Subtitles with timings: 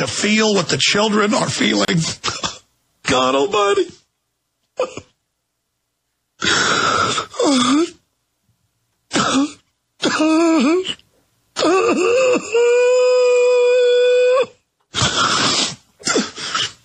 [0.00, 1.84] to feel what the children are feeling.
[3.02, 3.84] God Almighty.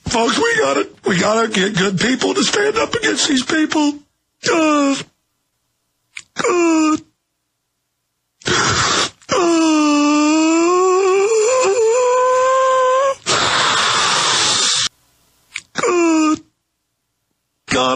[0.09, 3.93] Folks, we gotta, we gotta get good people to stand up against these people.
[4.51, 4.95] Uh,
[6.35, 7.01] good.
[9.29, 10.04] Good.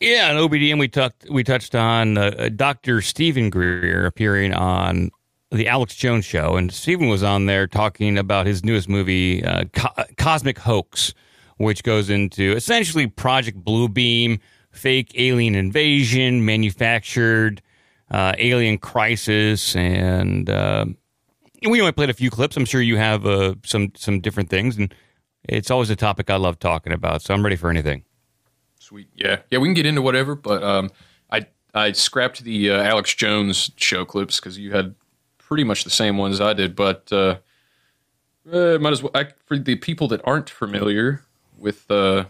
[0.00, 3.02] Yeah, in OBDM we talked we touched on uh, Dr.
[3.02, 5.10] Steven Greer appearing on
[5.50, 9.64] the Alex Jones show, and Stephen was on there talking about his newest movie, uh,
[9.74, 11.12] Co- Cosmic Hoax,
[11.60, 17.60] which goes into essentially Project Bluebeam, fake alien invasion, manufactured
[18.10, 20.86] uh, alien crisis, and uh,
[21.68, 22.56] we only played a few clips.
[22.56, 24.94] I'm sure you have uh, some some different things, and
[25.44, 27.20] it's always a topic I love talking about.
[27.20, 28.04] So I'm ready for anything.
[28.78, 29.08] Sweet.
[29.14, 29.40] Yeah.
[29.50, 30.90] Yeah, we can get into whatever, but um,
[31.30, 34.94] I I scrapped the uh, Alex Jones show clips because you had
[35.36, 37.36] pretty much the same ones I did, but uh,
[38.50, 39.12] uh, might as well.
[39.14, 41.22] I, for the people that aren't familiar
[41.60, 42.24] with uh,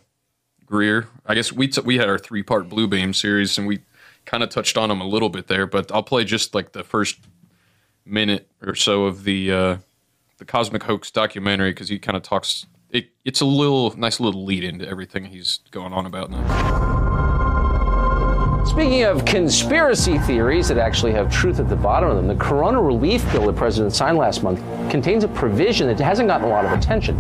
[0.67, 3.81] Greer, I guess we t- we had our three part Blue Beam series, and we
[4.27, 5.67] kind of touched on them a little bit there.
[5.67, 7.19] But I'll play just like the first
[8.05, 9.77] minute or so of the uh,
[10.39, 12.67] the Cosmic Hoax documentary because he kind of talks.
[12.91, 17.01] It, it's a little nice little lead into everything he's going on about now.
[18.65, 22.81] Speaking of conspiracy theories that actually have truth at the bottom of them, the Corona
[22.81, 24.61] relief bill the president signed last month
[24.91, 27.19] contains a provision that hasn't gotten a lot of attention.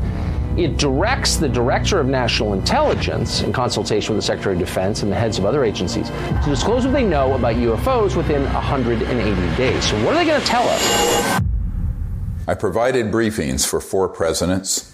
[0.60, 5.10] It directs the director of national intelligence, in consultation with the secretary of defense and
[5.10, 9.84] the heads of other agencies, to disclose what they know about UFOs within 180 days.
[9.86, 11.40] So, what are they going to tell us?
[12.46, 14.92] I provided briefings for four presidents,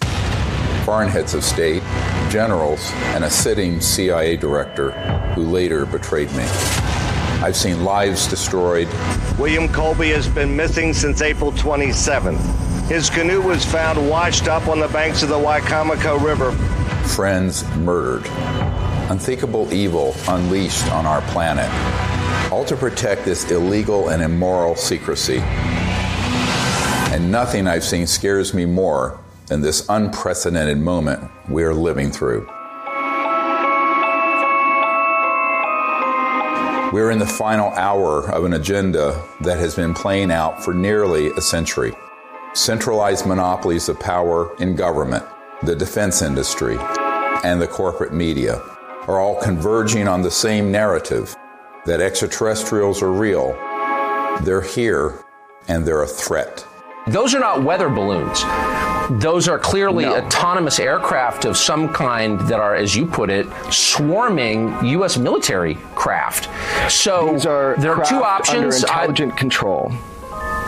[0.85, 1.83] foreign heads of state,
[2.29, 4.91] generals, and a sitting CIA director
[5.33, 6.45] who later betrayed me.
[7.43, 8.87] I've seen lives destroyed,
[9.37, 12.66] William Colby has been missing since April 27th.
[12.87, 16.53] His canoe was found washed up on the banks of the Wicomico River.
[17.05, 18.25] friends murdered,
[19.09, 21.69] unthinkable evil unleashed on our planet,
[22.49, 25.39] all to protect this illegal and immoral secrecy.
[27.11, 32.47] And nothing I've seen scares me more than this unprecedented moment we are living through.
[36.93, 41.31] We're in the final hour of an agenda that has been playing out for nearly
[41.31, 41.93] a century.
[42.53, 45.23] Centralized monopolies of power in government,
[45.63, 46.77] the defense industry,
[47.43, 48.55] and the corporate media
[49.07, 51.35] are all converging on the same narrative
[51.85, 53.53] that extraterrestrials are real,
[54.43, 55.23] they're here,
[55.67, 56.65] and they're a threat.
[57.07, 58.41] Those are not weather balloons.
[59.21, 64.83] Those are clearly autonomous aircraft of some kind that are, as you put it, swarming
[64.83, 65.17] U.S.
[65.17, 66.49] military craft.
[66.91, 68.57] So These are there are two options.
[68.57, 69.93] under intelligent control.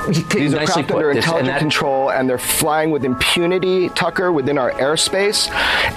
[0.07, 0.95] I, These are nicely craft put.
[0.97, 5.49] under This- and intelligent that- control, and they're flying with impunity, Tucker, within our airspace,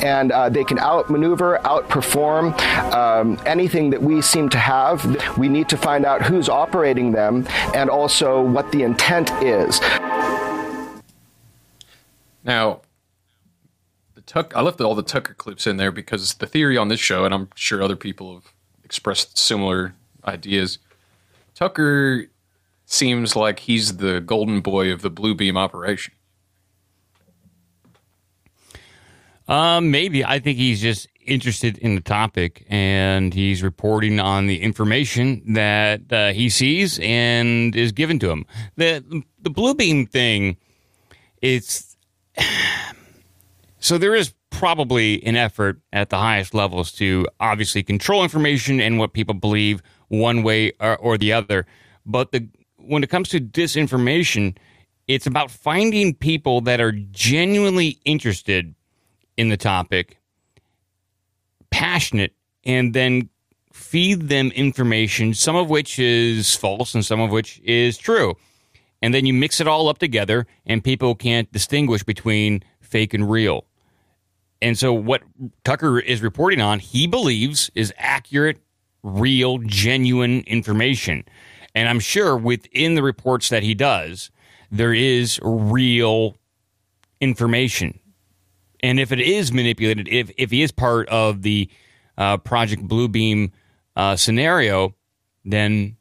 [0.03, 2.59] and uh, they can outmaneuver, outperform
[2.93, 5.05] um, anything that we seem to have.
[5.39, 9.81] We need to find out who's operating them, and also what the intent is.
[12.45, 12.81] Now,
[14.15, 17.01] the Tuck, I left all the Tucker clips in there because the theory on this
[17.01, 18.53] show, and I'm sure other people have
[18.85, 19.95] expressed similar
[20.25, 20.79] ideas.
[21.55, 22.27] Tucker
[22.93, 26.15] seems like he's the golden boy of the Blue Beam operation.
[29.49, 34.61] Um, maybe I think he's just interested in the topic and he's reporting on the
[34.61, 38.47] information that uh, he sees and is given to him.
[38.77, 40.57] the The blue beam thing,
[41.41, 41.97] it's
[43.79, 48.99] so there is probably an effort at the highest levels to obviously control information and
[48.99, 51.67] what people believe one way or, or the other.
[52.07, 52.49] But the
[52.87, 54.57] when it comes to disinformation,
[55.09, 58.75] it's about finding people that are genuinely interested
[59.37, 60.19] in the topic,
[61.71, 62.35] passionate,
[62.65, 63.29] and then
[63.73, 68.37] feed them information, some of which is false and some of which is true.
[69.01, 73.29] And then you mix it all up together, and people can't distinguish between fake and
[73.29, 73.67] real.
[74.61, 75.23] And so, what
[75.65, 78.59] Tucker is reporting on, he believes is accurate,
[79.03, 81.25] real, genuine information.
[81.75, 84.31] And I'm sure within the reports that he does,
[84.71, 86.37] there is real
[87.21, 87.99] information.
[88.83, 91.71] And if it is manipulated, if, if he is part of the
[92.19, 93.53] uh, Project Bluebeam
[93.97, 94.95] uh, scenario,
[95.45, 95.97] then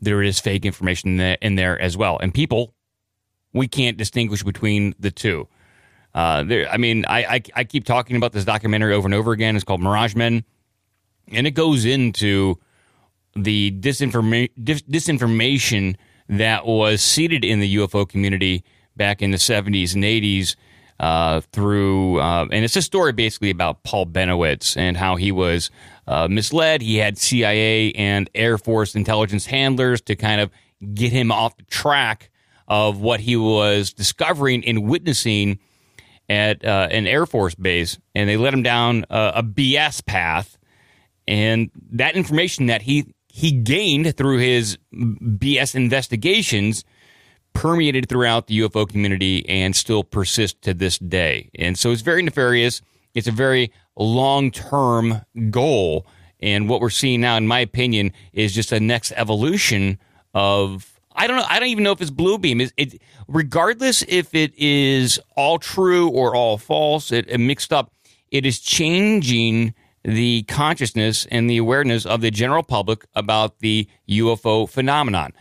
[0.00, 2.18] there is fake information in there, as well.
[2.18, 2.74] And people,
[3.52, 5.48] we can't distinguish between the two.
[6.14, 9.32] Uh, there, I mean, I, I, I keep talking about this documentary over and over
[9.32, 9.56] again.
[9.56, 10.44] It's called Mirage Men,
[11.28, 12.58] and it goes into
[13.36, 15.96] the disinforma- dis- disinformation
[16.28, 18.64] that was seeded in the UFO community
[18.96, 20.56] back in the 70s and 80s
[21.00, 25.70] uh, through, uh, and it's a story basically about Paul Bennewitz and how he was
[26.06, 26.82] uh, misled.
[26.82, 30.50] He had CIA and Air Force intelligence handlers to kind of
[30.94, 32.30] get him off the track
[32.68, 35.58] of what he was discovering and witnessing
[36.28, 40.56] at uh, an Air Force base, and they led him down a BS path.
[41.26, 46.84] And that information that he he gained through his BS investigations
[47.52, 51.50] permeated throughout the UFO community and still persists to this day.
[51.56, 52.80] And so it's very nefarious.
[53.12, 56.06] It's a very long term goal.
[56.38, 59.98] And what we're seeing now, in my opinion, is just a next evolution
[60.32, 61.46] of I don't know.
[61.48, 62.60] I don't even know if it's blue beam.
[62.60, 67.92] It, it regardless if it is all true or all false, it, it mixed up.
[68.30, 74.68] It is changing the consciousness and the awareness of the general public about the UFO
[74.68, 75.32] phenomenon.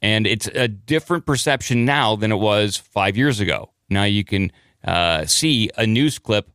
[0.00, 3.70] And it's a different perception now than it was five years ago.
[3.88, 4.52] Now you can
[4.84, 6.50] uh, see a news clip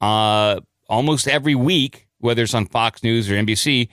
[0.00, 3.88] uh, almost every week, whether it's on Fox News or NBC,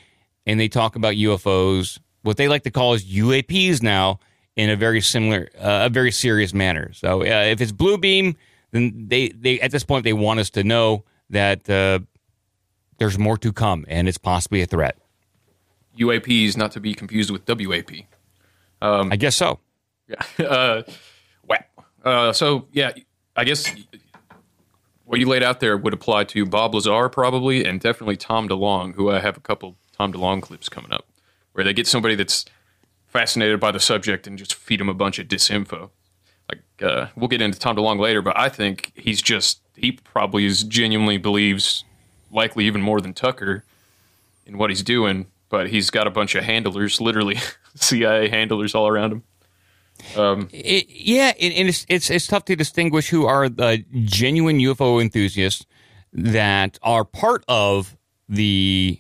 [0.46, 4.20] and they talk about UFOs, what they like to call is UAPs now,
[4.56, 6.92] in a very similar, uh, a very serious manner.
[6.94, 8.36] So uh, if it's blue beam,
[8.72, 12.00] then they, they at this point they want us to know that uh,
[13.02, 14.96] there's more to come, and it's possibly a threat.
[15.98, 17.90] UAPs, not to be confused with WAP.
[18.80, 19.60] Um, I guess so.
[20.08, 20.22] Yeah.
[20.46, 20.84] Uh,
[21.48, 21.58] wow.
[22.06, 22.92] Uh, so yeah,
[23.36, 23.74] I guess
[25.06, 28.94] what you laid out there would apply to Bob Lazar probably, and definitely Tom DeLonge,
[28.94, 31.08] who I have a couple Tom DeLonge clips coming up,
[31.54, 32.46] where they get somebody that's
[33.08, 35.90] fascinated by the subject and just feed them a bunch of disinfo.
[36.48, 40.46] Like uh, we'll get into Tom DeLonge later, but I think he's just he probably
[40.46, 41.84] is genuinely believes
[42.32, 43.64] likely even more than Tucker
[44.46, 47.38] in what he's doing, but he's got a bunch of handlers, literally
[47.76, 49.24] CIA handlers all around him.
[50.16, 55.00] Um, it, yeah, and it's, it's it's tough to distinguish who are the genuine UFO
[55.00, 55.66] enthusiasts
[56.14, 57.96] that are part of
[58.28, 59.00] the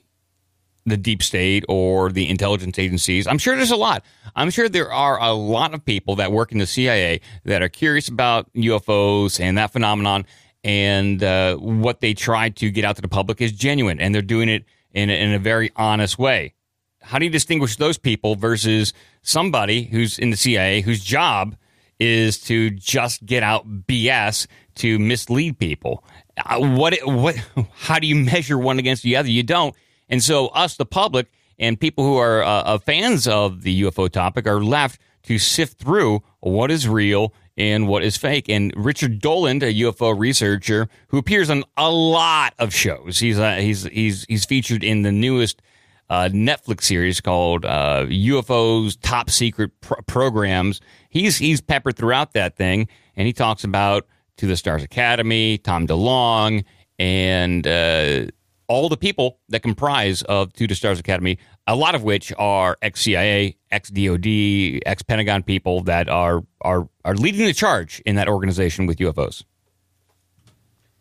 [0.85, 3.27] the deep state or the intelligence agencies.
[3.27, 4.03] I'm sure there's a lot.
[4.35, 7.69] I'm sure there are a lot of people that work in the CIA that are
[7.69, 10.25] curious about UFOs and that phenomenon
[10.63, 14.21] and uh, what they try to get out to the public is genuine, and they're
[14.21, 16.53] doing it in a, in a very honest way.
[17.01, 21.55] How do you distinguish those people versus somebody who's in the CIA whose job
[21.99, 26.03] is to just get out BS to mislead people?
[26.37, 27.35] Uh, what what?
[27.73, 29.29] How do you measure one against the other?
[29.29, 29.75] You don't.
[30.09, 34.45] And so us, the public, and people who are uh, fans of the UFO topic
[34.45, 38.49] are left to sift through what is real and what is fake.
[38.49, 43.57] And Richard Dolan, a UFO researcher who appears on a lot of shows, he's uh,
[43.57, 45.61] he's he's he's featured in the newest
[46.09, 50.81] uh, Netflix series called uh, UFOs Top Secret Pro- Programs.
[51.09, 55.85] He's he's peppered throughout that thing, and he talks about To the Stars Academy, Tom
[55.85, 56.63] DeLonge,
[56.97, 58.25] and uh,
[58.67, 61.37] all the people that comprise of To the Stars Academy,
[61.71, 66.89] a lot of which are ex CIA, ex DOD, ex Pentagon people that are are
[67.05, 69.43] are leading the charge in that organization with UFOs.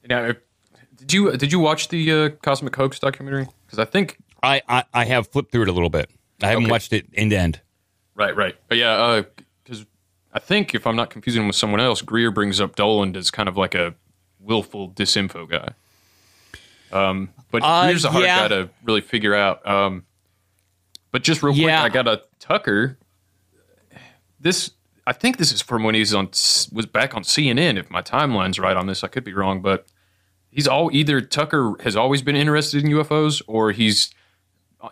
[0.08, 0.32] Now,
[0.96, 3.48] did you did you watch the uh, Cosmic Hoax documentary?
[3.66, 6.08] Because I think I, I, I have flipped through it a little bit.
[6.40, 6.70] I haven't okay.
[6.70, 7.60] watched it end to end.
[8.14, 8.54] Right, right.
[8.68, 9.22] But yeah,
[9.64, 9.84] because uh,
[10.34, 13.32] I think if I'm not confusing him with someone else, Greer brings up Dolan as
[13.32, 13.94] kind of like a
[14.38, 15.74] willful disinfo guy.
[16.92, 18.42] Um, but Uh, here's a hard yeah.
[18.42, 19.66] guy to really figure out.
[19.66, 20.04] Um,
[21.12, 22.98] but just real quick, I got a Tucker.
[24.38, 24.70] This
[25.06, 26.28] I think this is from when he's on
[26.72, 27.78] was back on CNN.
[27.78, 29.86] If my timeline's right on this, I could be wrong, but
[30.50, 34.12] he's all either Tucker has always been interested in UFOs or he's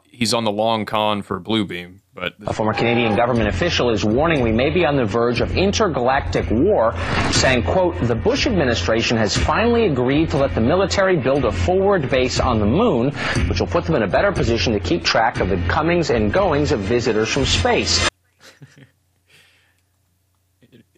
[0.04, 2.00] he's on the long con for Bluebeam.
[2.14, 5.56] But A former Canadian government official is warning we may be on the verge of
[5.56, 6.94] intergalactic war,
[7.30, 12.10] saying, quote, the Bush administration has finally agreed to let the military build a forward
[12.10, 13.12] base on the moon,
[13.48, 16.32] which will put them in a better position to keep track of the comings and
[16.32, 18.08] goings of visitors from space.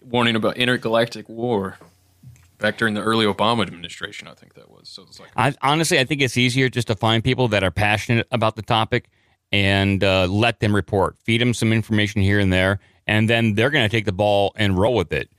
[0.03, 1.77] warning about intergalactic war
[2.61, 4.89] back during the early Obama administration, I think that was.
[4.89, 7.71] So it's like I, honestly, I think it's easier just to find people that are
[7.71, 9.09] passionate about the topic
[9.53, 11.17] and uh, let them report.
[11.19, 14.53] Feed them some information here and there, and then they're going to take the ball
[14.57, 15.31] and roll with it.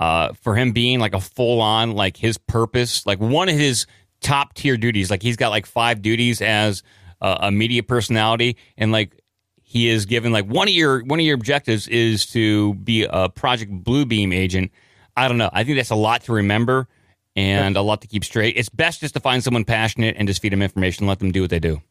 [0.00, 3.84] Uh, for him being like a full on, like his purpose, like one of his
[4.20, 6.84] top tier duties, like he's got like five duties as
[7.20, 9.20] uh, a media personality, and like
[9.60, 13.28] he is given like one of your one of your objectives is to be a
[13.28, 14.70] Project Bluebeam agent.
[15.18, 15.50] I don't know.
[15.52, 16.86] I think that's a lot to remember
[17.34, 18.56] and a lot to keep straight.
[18.56, 21.32] It's best just to find someone passionate and just feed them information, and let them
[21.32, 21.82] do what they do.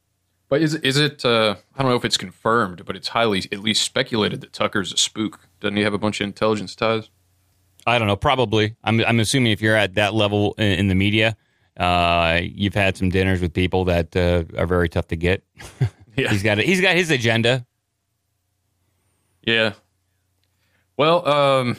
[0.49, 1.25] But is is it?
[1.25, 4.93] Uh, I don't know if it's confirmed, but it's highly at least speculated that Tucker's
[4.93, 5.47] a spook.
[5.59, 7.09] Doesn't he have a bunch of intelligence ties?
[7.85, 8.15] I don't know.
[8.15, 8.75] Probably.
[8.83, 9.01] I'm.
[9.01, 11.35] I'm assuming if you're at that level in, in the media,
[11.77, 15.43] uh, you've had some dinners with people that uh, are very tough to get.
[16.19, 16.29] Yeah.
[16.31, 16.57] he's got.
[16.57, 17.63] He's got his agenda.
[19.43, 19.73] Yeah.
[20.97, 21.77] Well, um,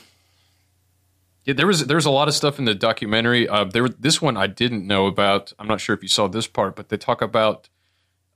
[1.49, 3.49] yeah, there was there's a lot of stuff in the documentary.
[3.49, 5.53] Uh, there this one I didn't know about.
[5.59, 7.71] I'm not sure if you saw this part, but they talk about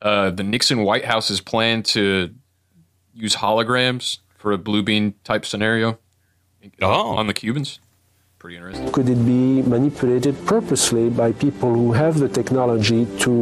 [0.00, 2.35] uh, the Nixon White House's plan to
[3.12, 5.99] use holograms for a blue beam type scenario
[6.81, 7.16] Oh.
[7.21, 7.81] on the Cubans.
[8.38, 8.90] Pretty interesting.
[8.92, 13.33] Could it be manipulated purposely by people who have the technology to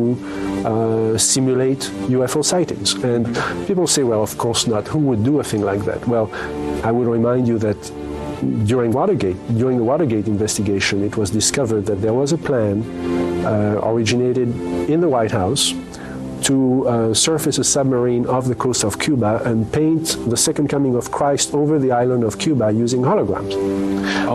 [0.67, 2.95] uh, simulate UFO sightings?
[2.95, 3.25] And
[3.69, 4.89] people say, well, of course not.
[4.89, 6.07] Who would do a thing like that?
[6.09, 6.29] Well,
[6.85, 7.81] I would remind you that
[8.65, 12.83] during Watergate, during the Watergate investigation, it was discovered that there was a plan
[13.45, 14.49] uh, originated
[14.89, 15.73] in the White House
[16.45, 20.95] to uh, surface a submarine off the coast of Cuba and paint the second coming
[20.97, 23.55] of Christ over the island of Cuba using holograms,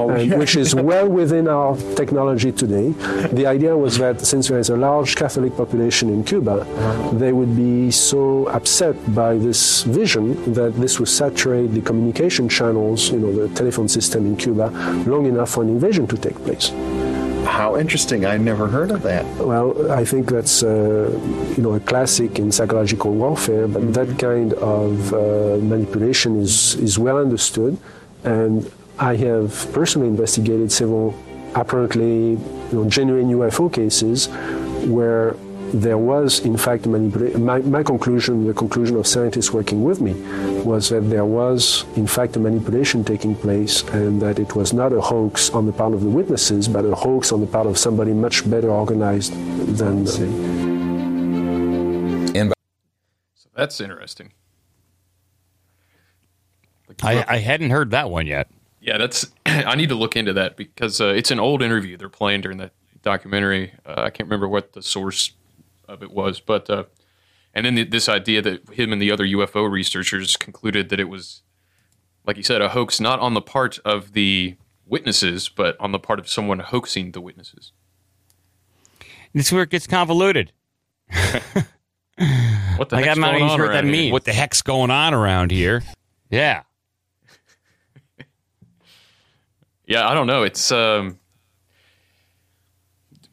[0.09, 2.91] and- which is well within our technology today.
[3.33, 6.65] The idea was that since there is a large Catholic population in Cuba,
[7.13, 13.09] they would be so upset by this vision that this would saturate the communication channels,
[13.11, 14.69] you know, the telephone system in Cuba,
[15.07, 16.71] long enough for an invasion to take place.
[17.55, 18.25] How interesting.
[18.25, 19.25] I never heard of that.
[19.37, 21.09] Well, I think that's uh,
[21.55, 26.99] you know a classic in psychological warfare, but that kind of uh, manipulation is is
[26.99, 27.77] well understood,
[28.25, 28.69] and
[28.99, 31.15] I have personally investigated several
[31.55, 34.27] apparently you know, genuine UFO cases
[34.95, 35.37] where
[35.73, 37.43] there was in fact manipulation.
[37.43, 40.13] My, my conclusion, the conclusion of scientists working with me,
[40.63, 44.93] was that there was in fact a manipulation taking place, and that it was not
[44.93, 47.77] a hoax on the part of the witnesses, but a hoax on the part of
[47.77, 49.33] somebody much better organized
[49.77, 50.05] than.
[52.35, 52.53] In
[53.35, 54.31] So that's interesting.
[57.03, 58.49] I, I hadn't heard that one yet.
[58.79, 59.31] Yeah, that's.
[59.45, 62.57] I need to look into that because uh, it's an old interview they're playing during
[62.59, 63.73] that documentary.
[63.85, 65.31] Uh, I can't remember what the source
[65.87, 66.83] of it was, but uh,
[67.53, 71.09] and then the, this idea that him and the other UFO researchers concluded that it
[71.09, 71.41] was,
[72.25, 75.99] like you said, a hoax not on the part of the witnesses, but on the
[75.99, 77.71] part of someone hoaxing the witnesses.
[79.33, 80.51] This is where it gets convoluted.
[82.77, 84.01] What the Like, heck's I'm not going even on sure what that around here?
[84.03, 84.11] means.
[84.13, 85.83] What the heck's going on around here?
[86.29, 86.63] Yeah.
[89.87, 90.41] Yeah, I don't know.
[90.43, 91.19] It's um,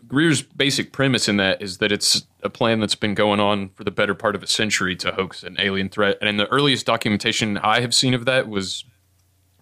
[0.06, 3.84] Greer's basic premise in that is that it's a plan that's been going on for
[3.84, 6.18] the better part of a century to hoax an alien threat.
[6.20, 8.84] And the earliest documentation I have seen of that was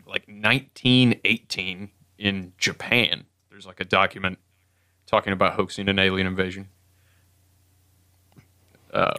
[0.07, 3.25] like 1918 in Japan.
[3.51, 4.39] There's like a document
[5.07, 6.69] talking about hoaxing an alien invasion.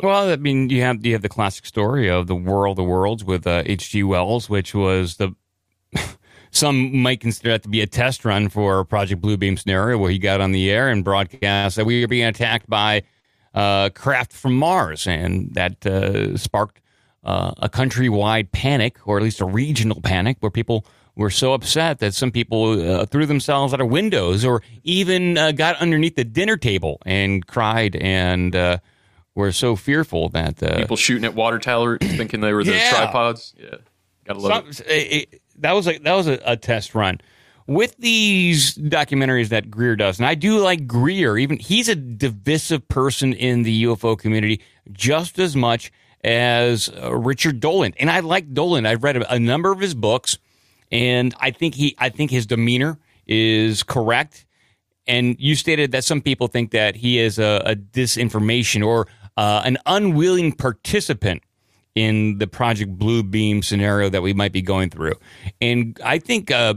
[0.04, 3.24] Well, I mean, you have you have the classic story of the World of Worlds
[3.24, 4.04] with uh, H.G.
[4.04, 5.34] Wells, which was the
[6.52, 10.20] some might consider that to be a test run for Project Bluebeam scenario, where he
[10.20, 13.04] got on the air and broadcast that we were being attacked by
[13.54, 16.82] uh, craft from Mars, and that uh, sparked
[17.24, 22.00] uh, a countrywide panic, or at least a regional panic, where people were so upset
[22.00, 26.24] that some people uh, threw themselves out of windows, or even uh, got underneath the
[26.24, 28.56] dinner table and cried and.
[28.56, 28.78] Uh,
[29.34, 32.90] were so fearful that uh, People shooting at water towers thinking they were the Yeah.
[32.90, 33.56] tripods.
[33.58, 33.76] Yeah,
[34.26, 34.80] gotta love it.
[34.82, 37.22] it- it- that was a that was a, a test run.
[37.72, 42.88] With these documentaries that Greer does, and I do like Greer, even he's a divisive
[42.90, 44.62] person in the UFO community
[44.92, 45.92] just as much
[46.24, 47.94] as uh, Richard Dolan.
[47.98, 48.86] And I like Dolan.
[48.86, 50.38] I've read a, number of his books,
[50.92, 54.46] and I think he, I think his demeanor is correct.
[55.08, 59.62] And you stated that some people think that he is a, a disinformation or uh,
[59.64, 61.42] an unwilling participant
[61.96, 65.16] in the Project Blue Beam scenario that we might be going through.
[65.60, 66.76] And I think uh,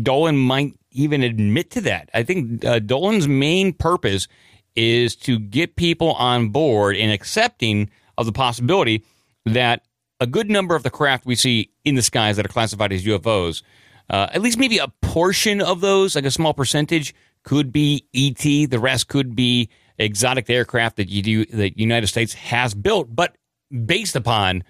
[0.00, 2.10] Dolan might even admit to that.
[2.14, 4.28] I think uh, Dolan's main purpose
[4.74, 9.04] is to get people on board and accepting of the possibility
[9.44, 9.82] that
[10.20, 13.04] a good number of the craft we see in the skies that are classified as
[13.04, 13.62] UFOs,
[14.08, 18.70] uh, at least maybe a portion of those, like a small percentage, could be ET.
[18.70, 19.68] The rest could be
[19.98, 23.36] exotic aircraft that you do, the United States has built, but
[23.84, 24.64] based upon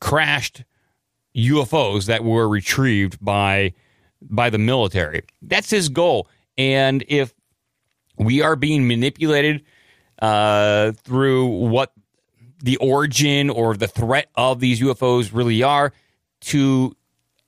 [0.00, 0.64] crashed
[1.36, 3.74] UFOs that were retrieved by
[4.30, 5.22] by the military.
[5.42, 6.28] That's his goal.
[6.58, 7.34] And if
[8.18, 9.62] we are being manipulated
[10.20, 11.92] uh, through what
[12.62, 15.92] the origin or the threat of these UFOs really are
[16.40, 16.96] to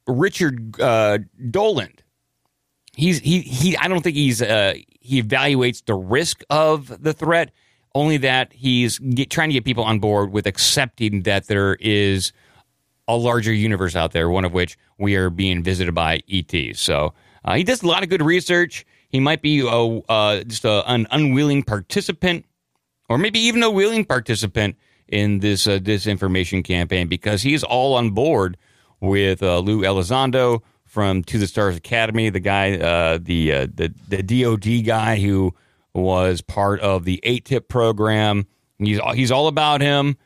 [0.06, 1.18] Richard uh,
[1.50, 1.92] Dolan.
[2.94, 3.76] He's he he.
[3.76, 7.52] I don't think he's uh, he evaluates the risk of the threat.
[7.94, 12.32] Only that he's get, trying to get people on board with accepting that there is
[13.08, 16.80] a larger universe out there, one of which we are being visited by ETs.
[16.80, 18.86] So uh, he does a lot of good research.
[19.08, 22.44] He might be a, uh, just a, an unwilling participant,
[23.08, 24.76] or maybe even a willing participant
[25.08, 28.58] in this uh, disinformation campaign because he's all on board
[29.00, 33.94] with uh, Lou Elizondo from To the Stars Academy, the guy, uh, the, uh, the
[34.08, 35.54] the DoD guy who
[35.94, 38.46] was part of the AATIP program.
[38.78, 40.16] He's he's all about him,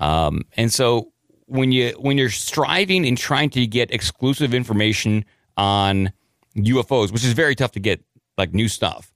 [0.00, 1.12] um, and so
[1.48, 5.24] when you when you're striving and trying to get exclusive information
[5.56, 6.12] on
[6.56, 8.04] UFOs, which is very tough to get,
[8.36, 9.12] like new stuff,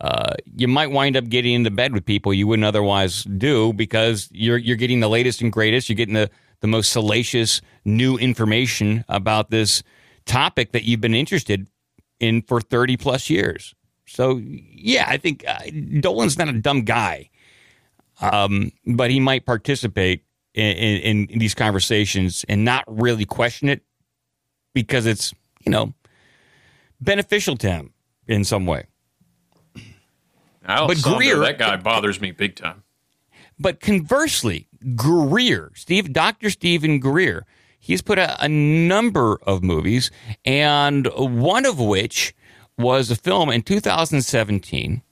[0.00, 4.28] uh, you might wind up getting into bed with people you wouldn't otherwise do because
[4.32, 5.88] you're you're getting the latest and greatest.
[5.88, 6.30] You're getting the
[6.60, 9.82] the most salacious new information about this
[10.24, 11.68] topic that you've been interested
[12.18, 13.74] in for 30 plus years.
[14.06, 15.58] So yeah, I think uh,
[16.00, 17.30] Dolan's not a dumb guy,
[18.20, 20.24] um, but he might participate
[20.56, 23.82] in, in, in these conversations and not really question it
[24.74, 25.32] because it's
[25.64, 25.92] you know
[27.00, 27.92] beneficial to him
[28.26, 28.86] in some way.
[30.88, 32.82] but Greer, that guy bothers me big time.
[33.58, 36.50] But conversely, Greer, Steve, Dr.
[36.50, 37.46] Steven Greer,
[37.78, 40.10] he's put out a number of movies,
[40.44, 42.34] and one of which
[42.76, 45.02] was a film in 2017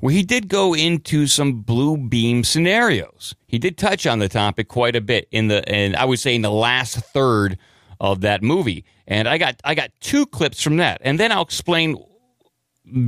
[0.00, 3.34] where he did go into some blue beam scenarios.
[3.46, 6.34] He did touch on the topic quite a bit in the, and I would say
[6.34, 7.58] in the last third
[8.00, 8.84] of that movie.
[9.06, 11.96] And I got I got two clips from that, and then I'll explain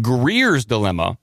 [0.01, 1.19] Greer's dilemma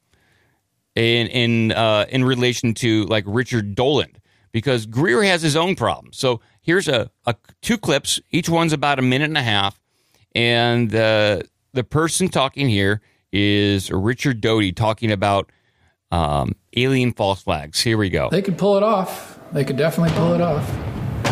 [0.95, 4.12] in in uh, in relation to like Richard Dolan
[4.51, 6.13] because Greer has his own problem.
[6.13, 8.19] So here's a, a two clips.
[8.31, 9.79] Each one's about a minute and a half,
[10.36, 11.41] and uh,
[11.73, 15.51] the person talking here is Richard Doty talking about
[16.11, 17.81] um, alien false flags.
[17.81, 18.29] Here we go.
[18.29, 19.39] They could pull it off.
[19.51, 20.69] They could definitely pull it off.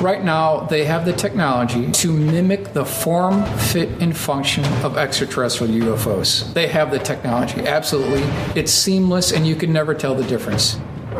[0.01, 5.73] Right now, they have the technology to mimic the form, fit, and function of extraterrestrial
[5.73, 6.53] UFOs.
[6.53, 8.21] They have the technology, absolutely.
[8.59, 10.77] It's seamless, and you can never tell the difference.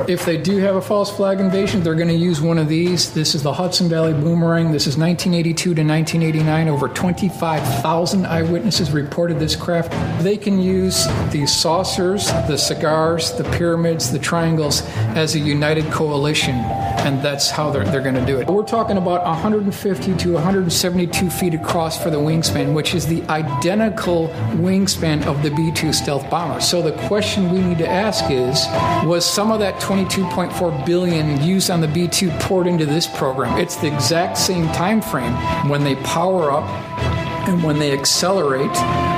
[0.07, 3.11] If they do have a false flag invasion, they're going to use one of these.
[3.13, 4.71] This is the Hudson Valley Boomerang.
[4.71, 6.67] This is 1982 to 1989.
[6.67, 9.91] Over 25,000 eyewitnesses reported this craft.
[10.21, 14.83] They can use the saucers, the cigars, the pyramids, the triangles
[15.15, 18.47] as a united coalition, and that's how they're, they're going to do it.
[18.47, 24.27] We're talking about 150 to 172 feet across for the wingspan, which is the identical
[24.57, 26.59] wingspan of the B 2 stealth bomber.
[26.59, 28.67] So the question we need to ask is
[29.05, 33.55] was some of that 22.4 billion used on the B2 poured into this program.
[33.59, 35.31] It's the exact same time frame
[35.69, 36.67] when they power up
[37.47, 38.75] and when they accelerate,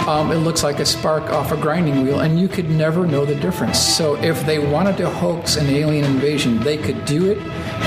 [0.09, 3.25] um, it looks like a spark off a grinding wheel, and you could never know
[3.25, 3.79] the difference.
[3.79, 7.37] So, if they wanted to hoax an alien invasion, they could do it,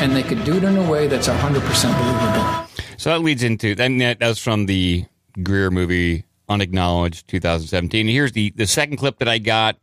[0.00, 2.86] and they could do it in a way that's 100% believable.
[2.96, 3.90] So that leads into that.
[4.20, 5.04] That was from the
[5.42, 8.08] Greer movie, Unacknowledged, 2017.
[8.08, 9.76] Here's the the second clip that I got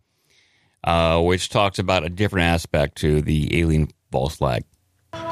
[0.84, 4.63] uh, which talks about a different aspect to the alien false flag.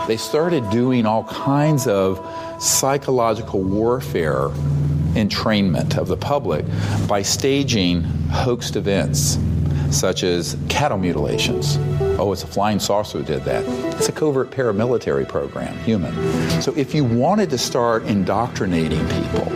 [0.08, 2.19] They started doing all kinds of
[2.60, 4.49] psychological warfare
[5.15, 6.65] entrainment of the public
[7.08, 9.38] by staging hoaxed events
[9.91, 11.77] such as cattle mutilations.
[12.19, 13.63] Oh, it's a flying saucer who did that.
[13.95, 16.13] It's a covert paramilitary program, human.
[16.62, 19.51] So if you wanted to start indoctrinating people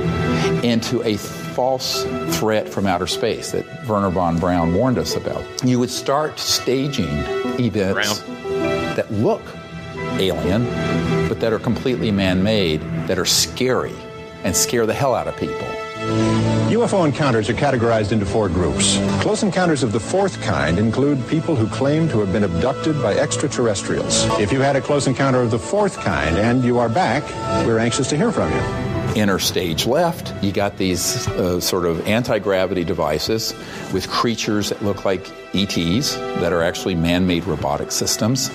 [0.63, 2.05] into a false
[2.39, 5.43] threat from outer space that Wernher von Braun warned us about.
[5.65, 7.09] You would start staging
[7.59, 8.21] events
[8.95, 9.41] that look
[10.19, 10.63] alien,
[11.27, 13.93] but that are completely man made, that are scary
[14.45, 15.67] and scare the hell out of people.
[16.69, 18.97] UFO encounters are categorized into four groups.
[19.19, 23.15] Close encounters of the fourth kind include people who claim to have been abducted by
[23.15, 24.23] extraterrestrials.
[24.39, 27.23] If you had a close encounter of the fourth kind and you are back,
[27.67, 28.88] we're anxious to hear from you.
[29.19, 33.53] Inner stage left, you got these uh, sort of anti gravity devices
[33.91, 38.49] with creatures that look like ETs that are actually man made robotic systems.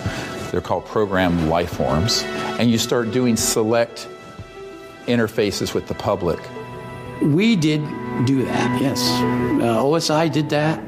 [0.50, 2.22] They're called programmed life forms.
[2.58, 4.08] And you start doing select
[5.06, 6.40] interfaces with the public.
[7.20, 7.82] We did
[8.24, 9.02] do that, yes.
[9.02, 10.82] Uh, OSI did that.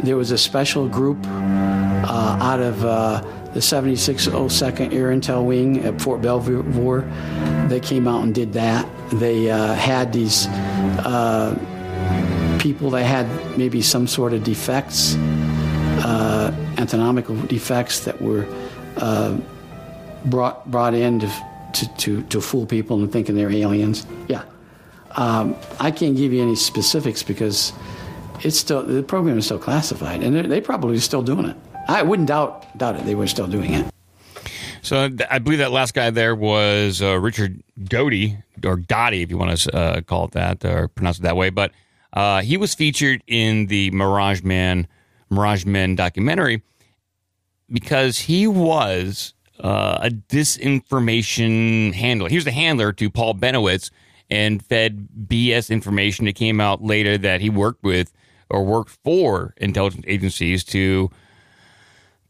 [0.00, 3.22] There was a special group uh, out of uh,
[3.54, 7.02] the 7602nd Air Intel Wing at Fort Belvoir.
[7.68, 8.88] They came out and did that.
[9.10, 11.58] They uh, had these uh,
[12.60, 15.14] people that had maybe some sort of defects,
[16.04, 18.46] uh, anatomical defects that were
[20.24, 21.30] brought brought in to,
[21.74, 24.06] to, to, to fool people into thinking they're aliens.
[24.28, 24.44] Yeah.
[25.12, 27.72] Um, I can't give you any specifics because
[28.40, 31.56] it's still the program is still classified, and they're probably still doing it.
[31.88, 33.86] I wouldn't doubt doubt it; they were still doing it.
[34.82, 39.38] So I believe that last guy there was uh, Richard Doty or Dottie, if you
[39.38, 41.50] want to uh, call it that or pronounce it that way.
[41.50, 41.70] But
[42.12, 44.88] uh, he was featured in the Mirage Man
[45.30, 46.62] Mirage Men documentary
[47.70, 52.28] because he was uh, a disinformation handler.
[52.28, 53.90] He was the handler to Paul Bennewitz
[54.28, 58.12] and fed BS information that came out later that he worked with
[58.50, 61.10] or worked for intelligence agencies to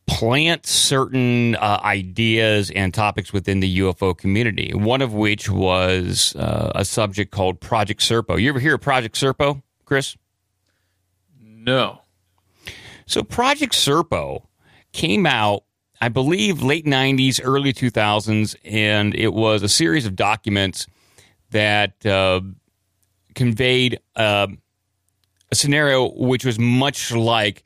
[0.06, 4.72] plant certain uh, ideas and topics within the UFO community.
[4.74, 8.40] One of which was uh, a subject called Project Serpo.
[8.40, 10.16] You ever hear of Project Serpo, Chris?
[11.40, 12.00] No.
[13.06, 14.46] So Project Serpo
[14.92, 15.64] came out,
[16.00, 20.86] I believe, late 90s, early 2000s, and it was a series of documents
[21.50, 22.40] that uh,
[23.34, 24.48] conveyed uh,
[25.50, 27.62] a scenario which was much like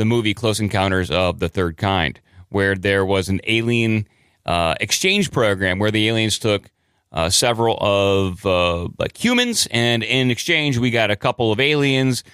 [0.00, 4.08] the movie Close Encounters of the Third Kind, where there was an alien
[4.46, 6.70] uh, exchange program where the aliens took
[7.12, 12.24] uh, several of uh, like humans, and in exchange, we got a couple of aliens.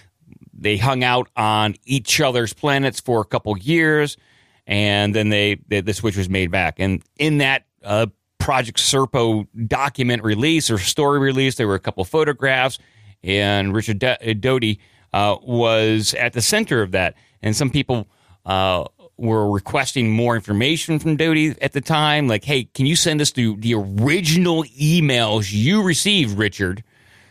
[0.56, 4.16] They hung out on each other's planets for a couple years,
[4.64, 6.76] and then they, they the switch was made back.
[6.78, 8.06] And in that uh,
[8.38, 11.56] Project Serpo document release or story release.
[11.56, 12.78] There were a couple photographs,
[13.24, 14.78] and Richard D- Doty
[15.12, 17.14] uh, was at the center of that.
[17.42, 18.06] And some people
[18.44, 18.84] uh,
[19.16, 23.32] were requesting more information from Doty at the time, like, "Hey, can you send us
[23.32, 26.82] the the original emails you received, Richard,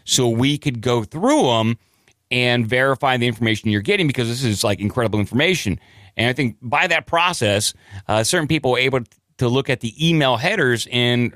[0.03, 1.77] so we could go through them
[2.31, 5.79] and verify the information you're getting because this is like incredible information."
[6.17, 7.73] And I think by that process,
[8.07, 9.01] uh, certain people were able
[9.37, 11.33] to look at the email headers and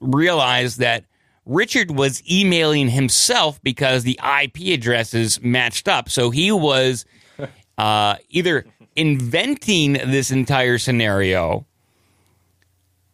[0.00, 1.04] realize that
[1.46, 6.08] Richard was emailing himself because the IP addresses matched up.
[6.08, 7.04] So he was
[7.78, 8.64] uh, either
[8.96, 11.66] inventing this entire scenario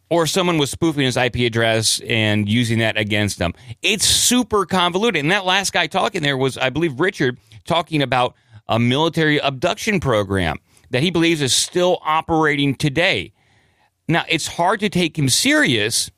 [0.09, 3.53] or someone was spoofing his IP address and using that against him.
[3.81, 5.21] It's super convoluted.
[5.21, 8.35] And that last guy talking there was, I believe, Richard talking about
[8.67, 10.57] a military abduction program
[10.89, 13.31] that he believes is still operating today.
[14.07, 16.11] Now, it's hard to take him serious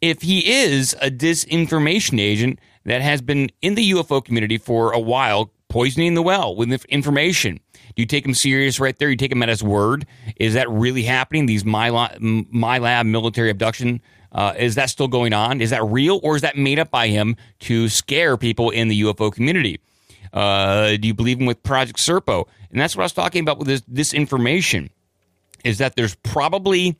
[0.00, 4.98] if he is a disinformation agent that has been in the UFO community for a
[4.98, 7.60] while, poisoning the well with information.
[7.94, 9.08] Do you take him serious right there?
[9.08, 10.06] You take him at his word?
[10.36, 11.46] Is that really happening?
[11.46, 14.02] These MILAB military abduction,
[14.32, 15.60] uh, is that still going on?
[15.60, 19.02] Is that real, or is that made up by him to scare people in the
[19.02, 19.80] UFO community?
[20.32, 22.46] Uh, do you believe him with Project Serpo?
[22.70, 24.90] And that's what I was talking about with this information.
[25.64, 26.96] Is that there's probably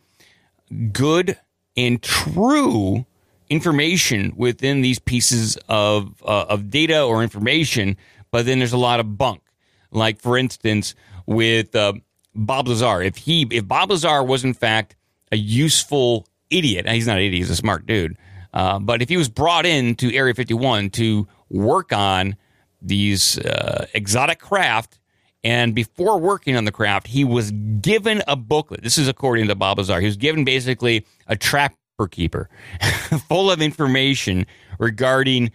[0.92, 1.38] good
[1.76, 3.06] and true
[3.48, 7.96] information within these pieces of uh, of data or information,
[8.30, 9.42] but then there's a lot of bunk.
[9.90, 10.94] Like for instance,
[11.26, 11.94] with uh,
[12.34, 14.96] Bob Lazar, if he if Bob Lazar was in fact
[15.32, 18.16] a useful idiot, he's not an idiot, he's a smart dude.
[18.52, 22.36] Uh, but if he was brought in to Area 51 to work on
[22.82, 24.98] these uh, exotic craft
[25.42, 28.82] and before working on the craft, he was given a booklet.
[28.82, 30.00] This is according to Bob Lazar.
[30.00, 31.76] He was given basically a trapper
[32.10, 32.48] keeper
[33.28, 34.46] full of information
[34.78, 35.50] regarding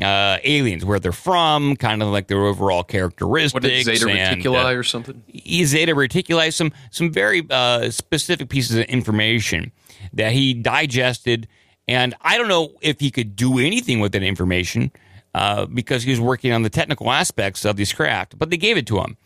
[0.00, 3.54] uh, aliens, where they're from, kind of like their overall characteristics.
[3.54, 5.22] What is Zeta and, Reticuli uh, or something?
[5.64, 9.72] Zeta Reticuli, some some very uh, specific pieces of information
[10.12, 11.46] that he digested,
[11.86, 14.92] and I don't know if he could do anything with that information.
[15.34, 18.76] uh, because he was working on the technical aspects of this craft, but they gave
[18.76, 19.16] it to him.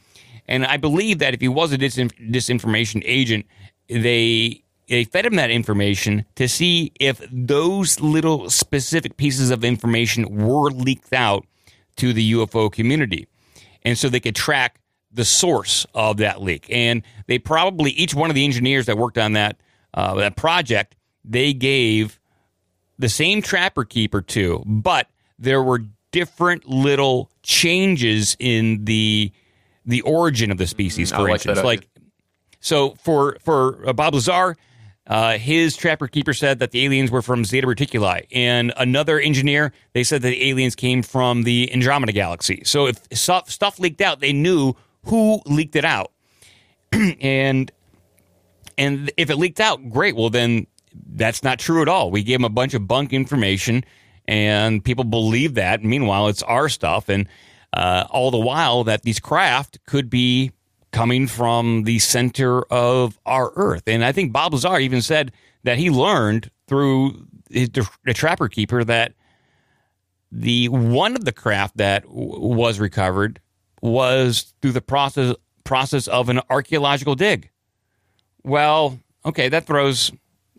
[0.47, 3.47] And I believe that if he was a disin- disinformation agent,
[3.89, 10.47] they they fed him that information to see if those little specific pieces of information
[10.47, 11.45] were leaked out
[11.97, 13.27] to the UFO community.
[13.83, 14.81] And so they could track
[15.13, 16.67] the source of that leak.
[16.71, 19.57] And they probably, each one of the engineers that worked on that,
[19.95, 20.95] uh, that project,
[21.25, 22.21] they gave
[22.99, 25.81] the same trapper keeper to, but there were
[26.13, 29.33] different little changes in the
[29.85, 31.13] the origin of the species.
[31.13, 31.89] Mm, For like instance, like
[32.61, 34.57] so for for uh, Bob Lazar,
[35.07, 39.73] uh, his trapper keeper said that the aliens were from Zeta Reticuli, and another engineer
[39.93, 42.63] they said that the aliens came from the Andromeda galaxy.
[42.65, 46.11] So if stuff, stuff leaked out, they knew who leaked it out,
[46.93, 47.71] and
[48.77, 50.17] and if it leaked out, great.
[50.17, 52.11] Well, then that's not true at all.
[52.11, 53.85] We gave them a bunch of bunk information,
[54.27, 55.85] and people believe that.
[55.85, 57.29] Meanwhile, it's our stuff, and
[57.73, 60.51] uh, all the while that these craft could be
[60.93, 63.83] coming from the center of our Earth.
[63.87, 65.33] And I think Bob Lazar even said
[65.65, 69.13] that he learned through the Trapper Keeper that
[70.33, 73.41] the one of the craft that w- was recovered
[73.83, 77.51] was through the process process of an archaeological dig.
[78.43, 80.13] Well, okay, that throws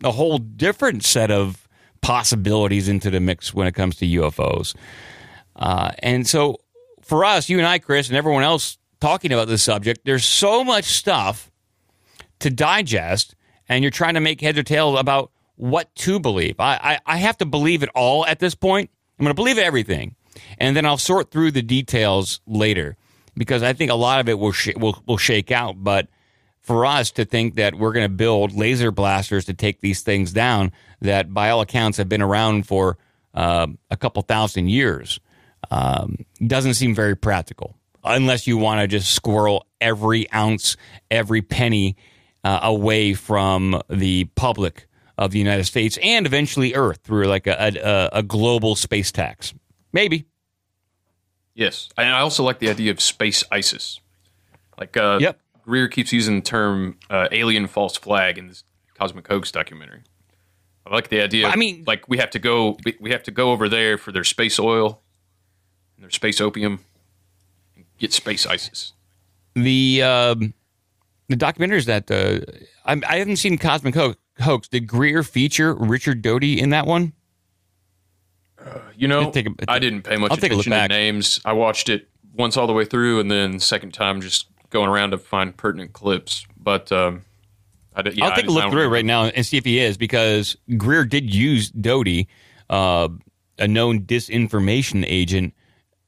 [0.04, 1.66] a whole different set of
[2.00, 4.74] possibilities into the mix when it comes to UFOs.
[5.56, 6.58] Uh, and so,
[7.02, 10.64] for us, you and I, Chris, and everyone else talking about this subject, there's so
[10.64, 11.50] much stuff
[12.40, 13.34] to digest,
[13.68, 16.56] and you're trying to make heads or tails about what to believe.
[16.58, 16.74] I,
[17.06, 18.90] I, I have to believe it all at this point.
[19.18, 20.14] I'm going to believe everything,
[20.58, 22.96] and then I'll sort through the details later
[23.36, 25.82] because I think a lot of it will sh- will will shake out.
[25.82, 26.08] But
[26.60, 30.32] for us to think that we're going to build laser blasters to take these things
[30.32, 32.98] down, that by all accounts have been around for
[33.34, 35.18] uh, a couple thousand years,
[35.70, 37.77] um, doesn't seem very practical.
[38.04, 40.76] Unless you want to just squirrel every ounce,
[41.10, 41.96] every penny
[42.44, 48.10] uh, away from the public of the United States and eventually Earth through like a,
[48.12, 49.52] a, a global space tax.
[49.92, 50.26] Maybe.
[51.54, 54.00] Yes, and I also like the idea of space ISIS.
[54.78, 55.40] Like, uh, yep.
[55.64, 58.62] Greer keeps using the term uh, "alien false flag" in this
[58.94, 60.02] Cosmic Hoax documentary.
[60.86, 61.46] I like the idea.
[61.48, 63.98] Of, I mean, like we have to go, we- we have to go over there
[63.98, 65.02] for their space oil
[65.96, 66.78] and their space opium,
[67.98, 68.92] get space ISIS.
[69.54, 70.54] The um,
[71.28, 72.40] the documentaries that uh,
[72.84, 74.68] I, I haven't seen Cosmic Ho- Hoax.
[74.68, 77.12] Did Greer feature Richard Doty in that one?
[78.96, 81.40] You know, take a- I didn't pay much I'll take attention to names.
[81.44, 85.10] I watched it once all the way through, and then second time just going around
[85.12, 86.44] to find pertinent clips.
[86.56, 87.24] But um,
[87.94, 88.16] I did.
[88.18, 90.56] Yeah, I'll take a look through it right now and see if he is because
[90.76, 92.28] Greer did use Doty,
[92.68, 93.08] uh,
[93.58, 95.54] a known disinformation agent,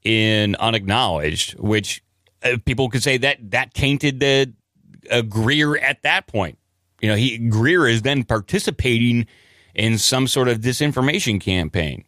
[0.04, 2.02] in unacknowledged, which
[2.42, 4.52] uh, people could say that that tainted the
[5.10, 6.58] uh, Greer at that point.
[7.00, 9.26] You know, he Greer is then participating
[9.74, 12.04] in some sort of disinformation campaign.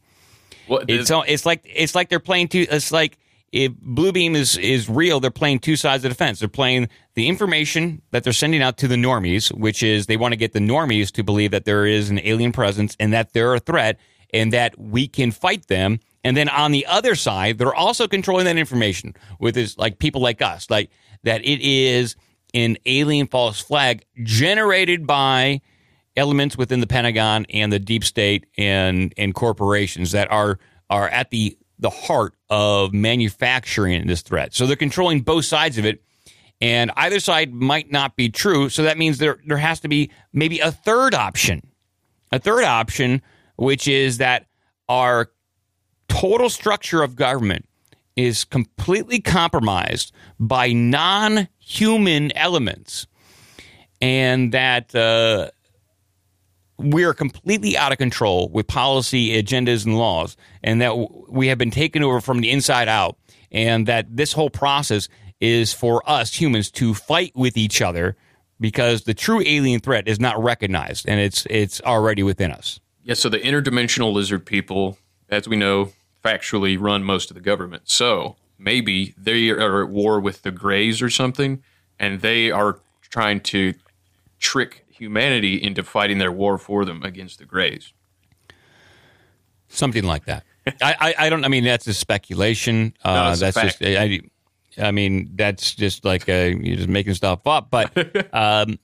[0.69, 2.67] Well, it's it's like it's like they're playing two.
[2.71, 3.19] It's like
[3.53, 6.41] if Bluebeam is is real, they're playing two sides of the fence.
[6.41, 10.33] They're playing the information that they're sending out to the normies, which is they want
[10.33, 13.55] to get the normies to believe that there is an alien presence and that they're
[13.55, 13.99] a threat
[14.33, 16.01] and that we can fight them.
[16.25, 20.21] And then on the other side, they're also controlling that information with this like people
[20.21, 20.91] like us, like
[21.25, 22.17] that it is
[22.55, 25.61] an alien false flag generated by
[26.17, 30.59] elements within the Pentagon and the deep state and and corporations that are
[30.91, 34.55] are at the the heart of manufacturing this threat.
[34.55, 36.03] So they're controlling both sides of it,
[36.61, 38.69] and either side might not be true.
[38.69, 41.67] So that means there there has to be maybe a third option,
[42.31, 43.23] a third option,
[43.57, 44.47] which is that
[44.89, 45.31] our
[46.13, 47.67] total structure of government
[48.17, 53.07] is completely compromised by non-human elements,
[54.01, 54.95] and that.
[54.95, 55.51] Uh,
[56.79, 60.95] we are completely out of control with policy agendas and laws, and that
[61.29, 63.17] we have been taken over from the inside out,
[63.53, 68.17] and that this whole process is for us humans to fight with each other
[68.59, 72.81] because the true alien threat is not recognized, and it's it's already within us.
[73.05, 74.97] Yeah, so the interdimensional lizard people,
[75.29, 77.85] as we know, factually run most of the government.
[77.87, 81.63] So maybe they are at war with the Greys or something,
[81.99, 82.79] and they are
[83.11, 83.75] trying to
[84.39, 87.93] trick humanity into fighting their war for them against the Greys.
[89.69, 90.45] Something like that.
[90.67, 91.45] I, I, I don't.
[91.45, 92.95] I mean, that's a speculation.
[93.05, 93.83] Uh, No, a that's just.
[93.83, 94.21] I,
[94.79, 97.71] I mean, that's just like uh you're just making stuff up.
[97.71, 97.91] But
[98.35, 98.79] um,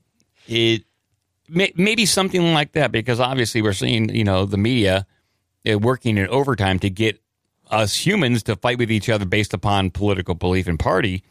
[0.46, 0.85] it
[1.48, 5.07] may, maybe something like that because obviously we're seeing you know the media
[5.70, 7.20] uh, working in overtime to get
[7.71, 11.23] us humans to fight with each other based upon political belief and party.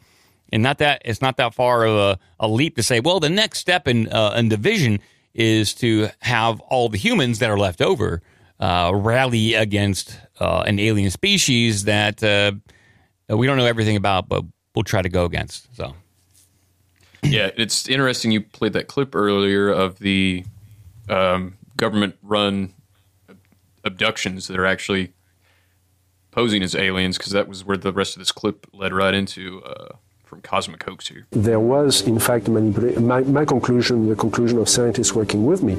[0.52, 3.28] And not that it's not that far of a, a leap to say, well, the
[3.28, 5.00] next step in uh, in division
[5.34, 8.22] is to have all the humans that are left over
[8.60, 12.52] uh, rally against uh, an alien species that uh,
[13.28, 15.74] we don't know everything about, but we'll try to go against.
[15.76, 15.94] So,
[17.22, 18.32] yeah, it's interesting.
[18.32, 20.44] You played that clip earlier of the
[21.08, 22.74] um, government-run
[23.84, 25.12] abductions that are actually
[26.38, 29.62] posing as aliens, because that was where the rest of this clip led right into.
[29.64, 31.26] Uh, from Cosmic Hoax here?
[31.30, 33.06] There was, in fact, manipulation.
[33.06, 35.74] My, my conclusion, the conclusion of scientists working with me,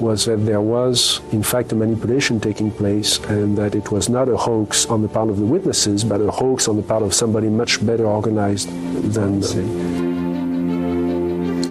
[0.00, 4.28] was that there was, in fact, a manipulation taking place and that it was not
[4.28, 7.14] a hoax on the part of the witnesses, but a hoax on the part of
[7.14, 8.68] somebody much better organized
[9.14, 10.11] than them.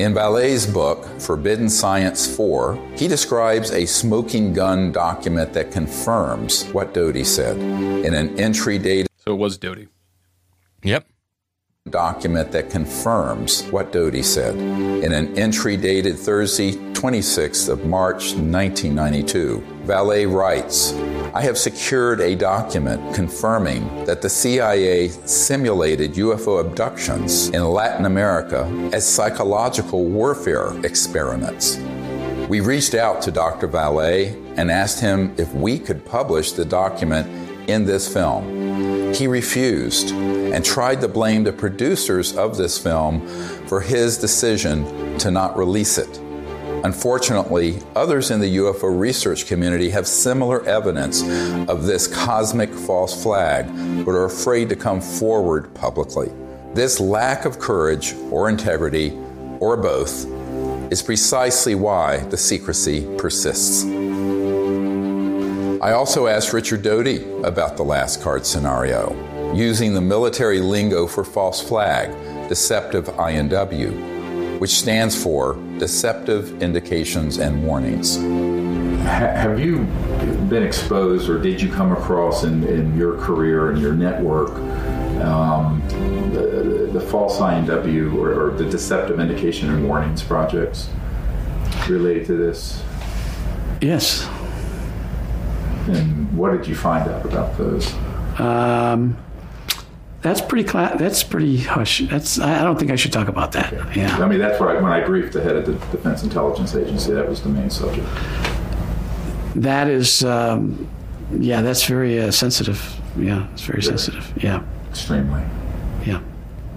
[0.01, 6.95] In Vallée's book, Forbidden Science 4, he describes a smoking gun document that confirms what
[6.95, 9.09] Doty said in an entry dated.
[9.17, 9.89] So it was Doty.
[10.81, 11.10] Yep
[11.89, 19.63] document that confirms what Doty said in an entry dated Thursday, 26th of March, 1992.
[19.85, 20.93] Vallée writes,
[21.33, 28.65] I have secured a document confirming that the CIA simulated UFO abductions in Latin America
[28.93, 31.77] as psychological warfare experiments.
[32.47, 33.67] We reached out to Dr.
[33.67, 37.27] Vallée and asked him if we could publish the document
[37.67, 39.13] in this film.
[39.13, 43.25] He refused and tried to blame the producers of this film
[43.67, 46.19] for his decision to not release it.
[46.83, 51.21] Unfortunately, others in the UFO research community have similar evidence
[51.69, 53.67] of this cosmic false flag,
[54.03, 56.31] but are afraid to come forward publicly.
[56.73, 59.11] This lack of courage or integrity,
[59.59, 60.25] or both,
[60.91, 63.83] is precisely why the secrecy persists.
[65.81, 69.15] I also asked Richard Doty about the last card scenario,
[69.55, 72.11] using the military lingo for false flag,
[72.47, 78.17] deceptive INW, which stands for Deceptive Indications and Warnings.
[79.05, 79.79] Have you
[80.49, 84.51] been exposed or did you come across in, in your career and your network
[85.23, 85.81] um,
[86.31, 90.91] the, the, false INW or, or the Deceptive Indication and Warnings projects
[91.89, 92.83] related to this?
[93.81, 94.29] Yes.
[95.87, 97.93] And what did you find out about those?
[98.39, 99.17] Um,
[100.21, 100.67] that's pretty.
[100.67, 101.99] Cla- that's pretty hush.
[102.09, 102.39] That's.
[102.39, 103.73] I don't think I should talk about that.
[103.73, 104.01] Okay.
[104.01, 104.17] Yeah.
[104.17, 107.27] I mean, that's why when I briefed the head of the Defense Intelligence Agency, that
[107.27, 108.07] was the main subject.
[109.55, 110.23] That is.
[110.23, 110.87] Um,
[111.31, 112.99] yeah, that's very uh, sensitive.
[113.17, 113.89] Yeah, it's very yeah.
[113.89, 114.43] sensitive.
[114.43, 114.63] Yeah.
[114.89, 115.41] Extremely.
[116.05, 116.21] Yeah.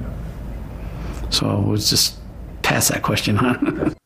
[0.00, 1.30] yeah.
[1.30, 2.18] So we'll just
[2.62, 3.94] pass that question on.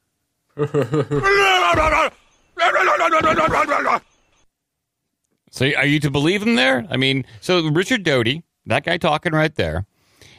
[5.51, 6.87] So are you to believe him there?
[6.91, 9.87] I mean, so Richard Doty, that guy talking right there,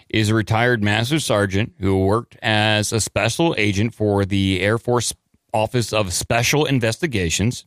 [0.09, 5.13] is a retired master sergeant who worked as a special agent for the Air Force
[5.53, 7.65] Office of Special Investigations.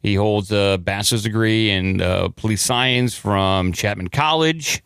[0.00, 4.82] He holds a bachelor's degree in uh, police science from Chapman College.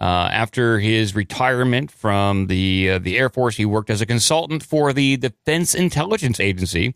[0.00, 4.62] Uh, after his retirement from the uh, the Air Force, he worked as a consultant
[4.62, 6.94] for the Defense Intelligence Agency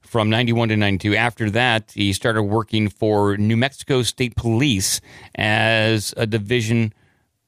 [0.00, 1.16] from 91 to 92.
[1.16, 5.00] After that, he started working for New Mexico State Police
[5.34, 6.92] as a division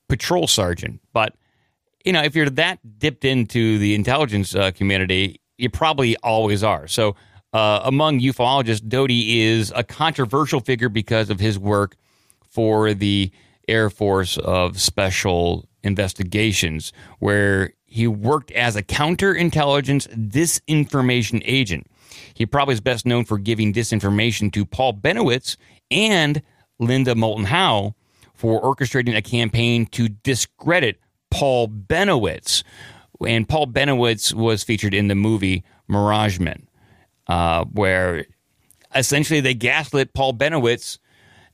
[0.08, 1.00] patrol sergeant.
[1.12, 1.34] But,
[2.04, 6.86] you know, if you're that dipped into the intelligence uh, community, you probably always are.
[6.86, 7.16] So,
[7.52, 11.96] uh, among ufologists, Doty is a controversial figure because of his work
[12.48, 13.30] for the
[13.68, 21.86] Air Force of Special Investigations, where he worked as a counterintelligence disinformation agent.
[22.34, 25.56] He probably is best known for giving disinformation to Paul Bennewitz
[25.90, 26.42] and
[26.78, 27.94] Linda Moulton Howe
[28.34, 32.62] for orchestrating a campaign to discredit Paul Bennewitz.
[33.26, 36.66] And Paul Bennewitz was featured in the movie Mirage Men,
[37.28, 38.26] uh, where
[38.94, 40.98] essentially they gaslit Paul Bennewitz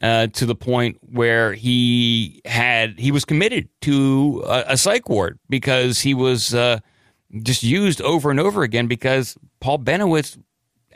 [0.01, 5.39] uh, to the point where he had he was committed to a, a psych ward
[5.49, 6.79] because he was uh,
[7.43, 10.39] just used over and over again because Paul Bennewitz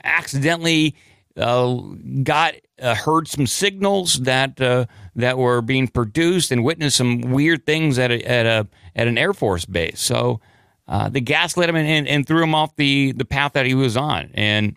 [0.04, 0.94] accidentally
[1.36, 1.74] uh,
[2.22, 4.86] got uh, heard some signals that uh,
[5.16, 9.16] that were being produced and witnessed some weird things at a, at a at an
[9.16, 10.00] air force base.
[10.00, 10.40] So
[10.88, 13.74] uh, they gaslit him and, and, and, threw him off the the path that he
[13.74, 14.30] was on.
[14.34, 14.76] And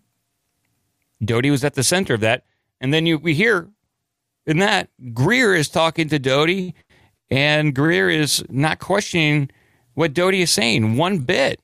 [1.24, 2.46] Doty was at the center of that.
[2.80, 3.70] And then you we hear
[4.46, 6.76] in that Greer is talking to Doty,
[7.30, 9.50] and Greer is not questioning
[9.94, 11.60] what Doty is saying one bit.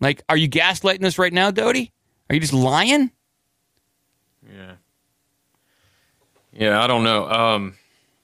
[0.00, 1.92] Like, are you gaslighting us right now, Doty?
[2.28, 3.10] Are you just lying?
[4.48, 4.74] Yeah.
[6.52, 7.28] Yeah, I don't know.
[7.28, 7.74] Um,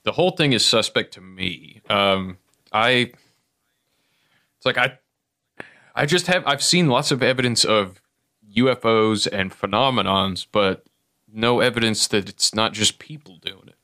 [0.04, 1.80] the whole thing is suspect to me.
[1.88, 2.38] Um,
[2.72, 3.12] I
[4.56, 4.98] it's like I
[5.94, 8.00] I just have I've seen lots of evidence of
[8.56, 10.84] UFOs and phenomenons, but
[11.32, 13.76] no evidence that it's not just people doing it.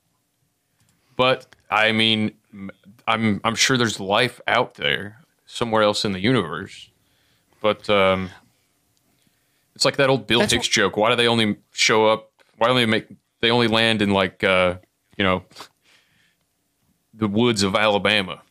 [1.16, 2.32] But I mean,
[3.06, 6.90] I'm I'm sure there's life out there somewhere else in the universe.
[7.60, 8.30] But um,
[9.78, 10.96] it's like that old Bill That's Hicks joke.
[10.96, 12.32] Why do they only show up?
[12.56, 13.06] Why do they make
[13.40, 14.78] they only land in like uh,
[15.16, 15.44] you know
[17.14, 18.42] the woods of Alabama?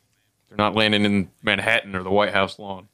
[0.47, 2.87] They're not landing in Manhattan or the White House lawn.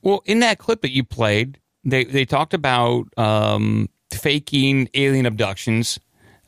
[0.00, 6.00] Well, in that clip that you played, they they talked about um, faking alien abductions.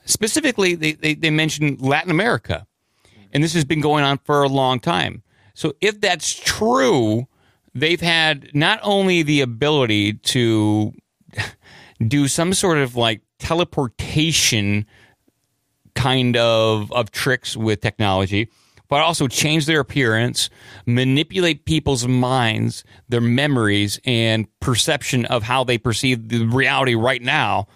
[0.07, 2.66] Specifically, they, they they mentioned Latin America,
[3.35, 5.22] and this has been going on for a long time.
[5.53, 7.28] So, if that's true,
[7.75, 10.93] they've had not only the ability to
[12.07, 14.87] do some sort of like teleportation
[15.95, 18.49] kind of of tricks with technology,
[18.89, 20.51] but also change their appearance,
[20.87, 27.66] manipulate people's minds, their memories, and perception of how they perceive the reality right now,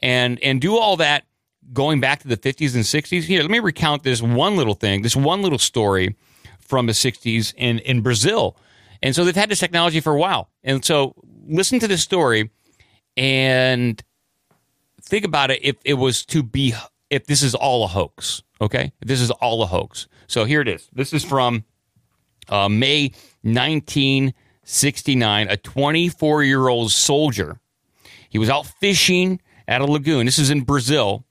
[0.00, 1.24] and and do all that
[1.72, 3.22] going back to the 50s and 60s.
[3.22, 6.14] Here, let me recount this one little thing, this one little story
[6.60, 8.56] from the 60s in in Brazil.
[9.04, 10.50] And so they've had this technology for a while.
[10.64, 11.14] And so
[11.46, 12.50] listen to this story
[13.16, 14.02] and
[15.00, 15.60] think about it.
[15.62, 16.74] If it was to be
[17.10, 18.92] if this is all a hoax okay?
[19.00, 20.08] If this is all a hoax.
[20.26, 20.88] So here it is.
[20.92, 21.64] This is from
[22.48, 27.60] uh, may 1969 a 24 year old soldier.
[28.28, 30.26] He was out fishing at a lagoon.
[30.26, 31.24] This is in brazil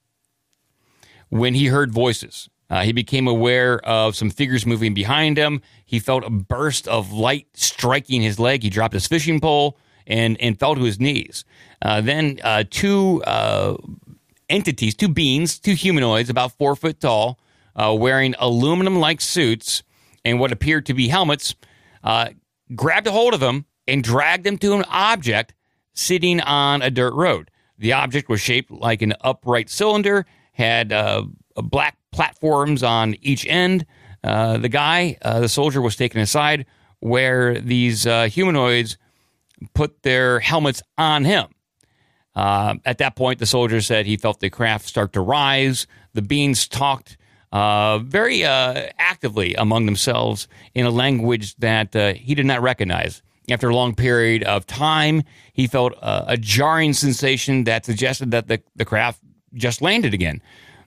[1.30, 5.62] when he heard voices uh, he became aware of some figures moving behind him.
[5.86, 8.64] He felt a burst of light striking his leg.
[8.64, 11.46] He dropped his fishing pole and, and fell to his knees.
[11.84, 13.78] Uh, then uh, two uh,
[14.50, 17.38] entities, two beings, two humanoids, about four foot tall,
[17.76, 19.84] uh, wearing aluminum like suits
[20.26, 21.54] and what appeared to be helmets,
[22.04, 22.30] uh,
[22.74, 25.54] grabbed a hold of him and dragged him to an object
[25.94, 27.52] sitting on a dirt road.
[27.78, 33.86] The object was shaped like an upright cylinder, had uh, black platforms on each end.
[34.24, 36.66] Uh, the guy, uh, the soldier, was taken aside
[37.00, 38.98] where these uh, humanoids
[39.74, 41.48] put their helmets on him.
[42.36, 45.86] Uh, at that point, the soldier said he felt the craft start to rise.
[46.14, 47.18] The beings talked
[47.52, 53.22] uh, very uh, actively among themselves in a language that he did not recognize.
[53.50, 58.62] After a long period of time, he felt a jarring sensation that suggested that the,
[58.78, 59.20] the craft
[59.54, 60.42] just landed again.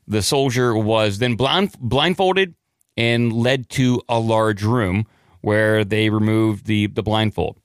[0.09, 2.54] The soldier was then blind, blindfolded
[2.96, 5.07] and led to a large room
[5.40, 7.59] where they removed the, the blindfold.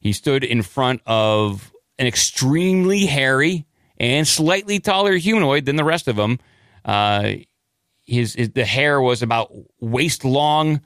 [0.00, 3.66] He stood in front of an extremely hairy
[3.98, 6.38] and slightly taller humanoid than the rest of them.
[6.84, 7.32] Uh,
[8.06, 10.80] his, his the hair was about waist long,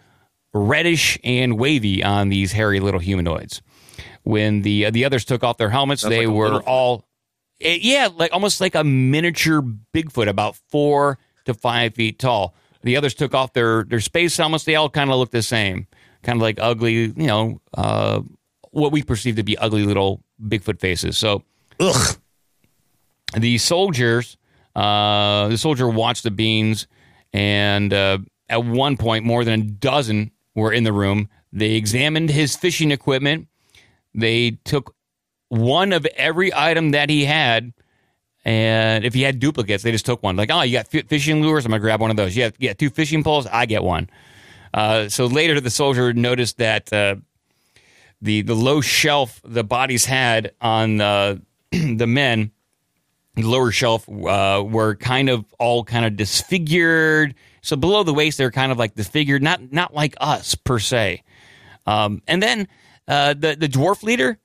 [0.53, 3.63] reddish and wavy on these hairy little humanoids.
[4.25, 7.05] When the uh, the others took off their helmets, Sounds they like were all
[7.65, 9.63] it- yeah, like almost like a miniature
[9.93, 12.55] Bigfoot, about four to five feet tall.
[12.83, 14.65] The others took off their their space helmets.
[14.65, 15.87] They all kind of looked the same,
[16.23, 18.21] kind of like ugly, you know, uh,
[18.71, 21.17] what we perceive to be ugly little Bigfoot faces.
[21.19, 21.43] So,
[21.81, 22.19] ugh.
[23.37, 24.37] The soldiers,
[24.77, 26.87] uh, the soldier watched the beans,
[27.33, 31.29] and uh, at one point, more than a dozen were in the room.
[31.53, 33.49] They examined his fishing equipment.
[34.15, 34.94] They took
[35.55, 37.73] one of every item that he had.
[38.45, 40.37] And if he had duplicates, they just took one.
[40.37, 41.65] Like, oh, you got fishing lures?
[41.65, 42.37] I'm going to grab one of those.
[42.37, 43.47] You have, two fishing poles?
[43.47, 44.11] I get one.
[44.75, 47.17] Uh, so later, the soldier noticed that uh,
[48.21, 51.37] the, the low shelf the bodies had on uh,
[51.71, 52.51] the men,
[53.35, 57.35] the lower shelf, uh, were kind of all kind of disfigured.
[57.63, 61.23] So below the waist, they're kind of like disfigured, not, not like us per se.
[61.87, 62.69] Um, and then
[63.09, 64.39] uh, the, the dwarf leader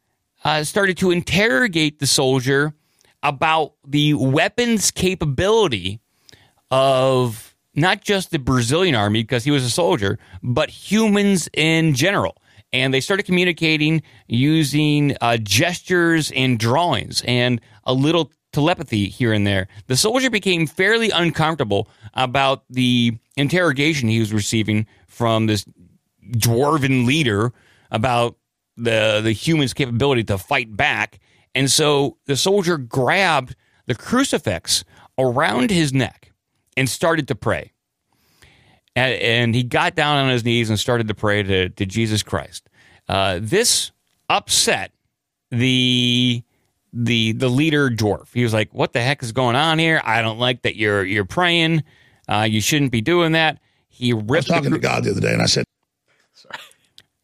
[0.44, 2.74] uh, started to interrogate the soldier
[3.24, 6.00] about the weapons capability
[6.72, 12.36] of not just the Brazilian army, because he was a soldier, but humans in general.
[12.72, 19.46] And they started communicating using uh, gestures and drawings and a little telepathy here and
[19.46, 19.68] there.
[19.88, 25.66] The soldier became fairly uncomfortable about the interrogation he was receiving from this
[26.32, 27.54] dwarven leader
[27.92, 28.38] about
[28.84, 31.20] the the human's capability to fight back.
[31.56, 33.56] And so the soldier grabbed
[33.86, 34.84] the crucifix
[35.18, 36.32] around his neck
[36.78, 37.74] and started to pray.
[38.96, 42.24] And, and he got down on his knees and started to pray to, to Jesus
[42.24, 42.70] Christ.
[43.08, 43.92] Uh, this
[44.30, 44.92] upset
[45.52, 46.44] the
[46.94, 48.28] the the leader dwarf.
[48.34, 50.02] He was like, "What the heck is going on here?
[50.04, 51.84] I don't like that you're you're praying."
[52.28, 53.60] Uh, you shouldn't be doing that.
[53.88, 54.30] He ripped.
[54.30, 55.66] I was talking the, to God the other day, and I said,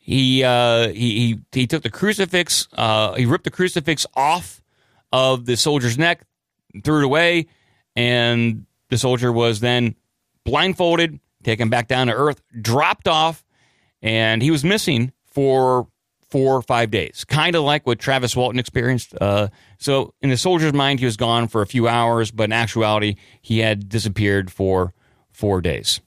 [0.06, 2.68] he, uh, he he took the crucifix.
[2.74, 4.62] Uh, he ripped the crucifix off
[5.12, 6.22] of the soldier's neck,
[6.84, 7.48] threw it away,
[7.96, 9.96] and the soldier was then
[10.44, 13.44] blindfolded, taken back down to earth, dropped off,
[14.00, 15.88] and he was missing for
[16.30, 19.16] four or five days, kind of like what Travis Walton experienced.
[19.20, 19.48] Uh,
[19.80, 23.16] so, in the soldier's mind, he was gone for a few hours, but in actuality,
[23.42, 24.94] he had disappeared for
[25.32, 26.00] four days.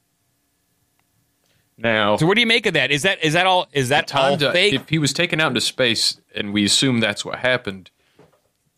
[1.81, 2.91] Now, So, what do you make of that?
[2.91, 3.69] Is that is that all?
[3.73, 4.75] Is that all time to, fake?
[4.75, 7.91] if he was taken out into space and we assume that's what happened,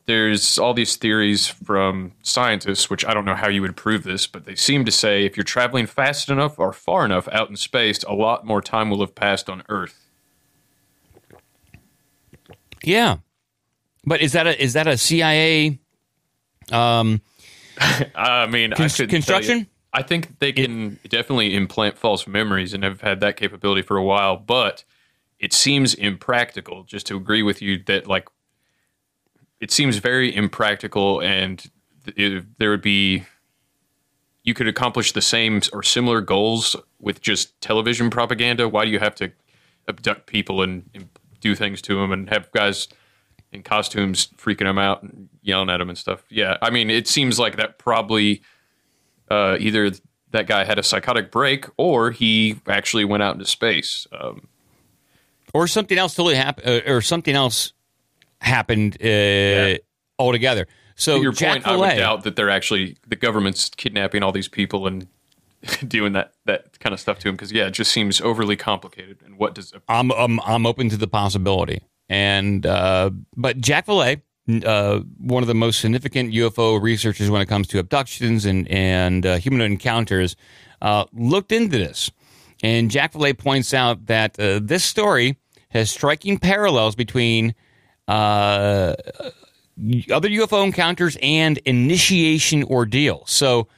[0.05, 4.27] there's all these theories from scientists, which I don't know how you would prove this,
[4.27, 7.57] but they seem to say if you're traveling fast enough or far enough out in
[7.57, 10.07] space, a lot more time will have passed on Earth.
[12.83, 13.17] Yeah,
[14.05, 15.79] but is that a is that a CIA?
[16.73, 17.21] Um,
[18.15, 19.47] I mean, I Cons- couldn't tell you.
[19.47, 19.67] construction?
[19.93, 24.05] I think they can definitely implant false memories and have had that capability for a
[24.05, 24.84] while, but
[25.38, 26.84] it seems impractical.
[26.84, 28.28] Just to agree with you that like
[29.61, 31.70] it seems very impractical, and
[32.07, 33.24] it, there would be
[34.43, 38.68] you could accomplish the same or similar goals with just television propaganda.
[38.68, 39.32] Why do you have to
[39.86, 41.09] abduct people and, and
[41.41, 42.88] do things to them and have guys
[43.53, 46.24] in costumes freaking them out and yelling at them and stuff?
[46.30, 48.41] Yeah, I mean, it seems like that probably
[49.31, 49.91] uh, either
[50.33, 54.07] that guy had a psychotic break or he actually went out into space.
[54.12, 54.49] Um,
[55.53, 57.72] or something else totally happened, uh, or something else
[58.41, 59.76] happened uh,
[60.18, 60.66] altogether.
[60.95, 64.33] So to your Jack point, I would doubt that they're actually the government's kidnapping all
[64.33, 65.09] these people and
[65.89, 69.18] doing that that kind of stuff to him because yeah, it just seems overly complicated.
[69.24, 71.83] And what does a I'm I'm I'm open to the possibility.
[72.09, 74.20] And uh, but Jack Vallée,
[74.64, 79.24] uh, one of the most significant UFO researchers when it comes to abductions and and
[79.26, 80.36] uh, human encounters,
[80.82, 82.11] uh, looked into this.
[82.62, 85.38] And Jack Vallée points out that uh, this story
[85.70, 87.55] has striking parallels between
[88.09, 88.95] uh,
[90.12, 93.24] other UFO encounters and initiation ordeal.
[93.26, 93.68] So,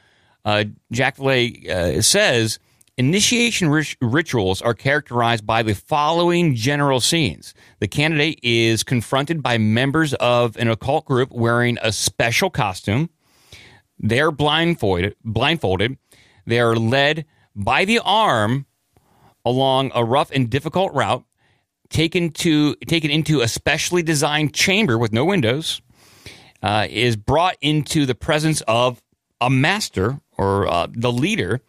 [0.43, 2.59] uh, Jack uh, says
[2.97, 7.53] initiation rit- rituals are characterized by the following general scenes.
[7.79, 13.09] The candidate is confronted by members of an occult group wearing a special costume.
[13.99, 15.15] They're blindfolded.
[15.23, 15.97] Blindfolded.
[16.45, 17.25] They are led
[17.55, 18.65] by the arm
[19.45, 21.23] along a rough and difficult route,
[21.89, 25.81] taken to taken into a specially designed chamber with no windows
[26.61, 29.01] uh, is brought into the presence of
[29.41, 31.61] a master or uh, the leader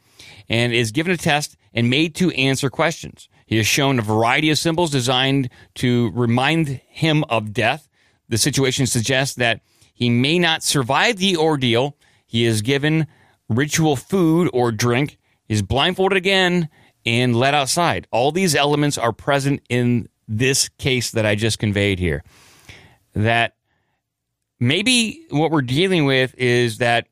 [0.48, 3.28] and is given a test and made to answer questions.
[3.46, 7.88] He is shown a variety of symbols designed to remind him of death.
[8.28, 9.60] The situation suggests that
[9.92, 11.96] he may not survive the ordeal.
[12.26, 13.06] He is given
[13.48, 15.18] ritual food or drink,
[15.48, 16.68] is blindfolded again,
[17.06, 18.08] and led outside.
[18.10, 22.24] All these elements are present in this case that I just conveyed here.
[23.14, 23.54] That
[24.58, 27.06] maybe what we're dealing with is that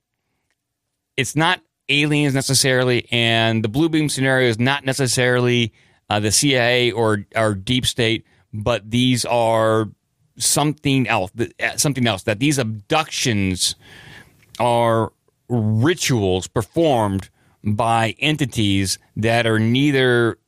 [1.16, 5.72] it's not aliens necessarily, and the blue beam scenario is not necessarily
[6.10, 9.88] uh, the CIA or or deep state, but these are
[10.36, 11.30] something else.
[11.34, 13.74] that- Something else that these abductions
[14.58, 15.12] are
[15.48, 17.28] rituals performed
[17.64, 20.38] by entities that are neither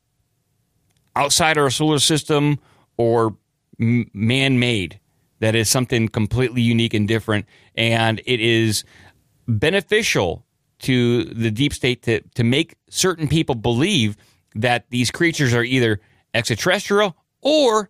[1.15, 2.59] outside our solar system
[2.97, 3.35] or
[3.77, 4.99] man-made
[5.39, 8.83] that is something completely unique and different and it is
[9.47, 10.44] beneficial
[10.85, 14.17] to the deep state to, to make certain people believe
[14.55, 15.99] that these creatures are either
[16.33, 17.89] extraterrestrial or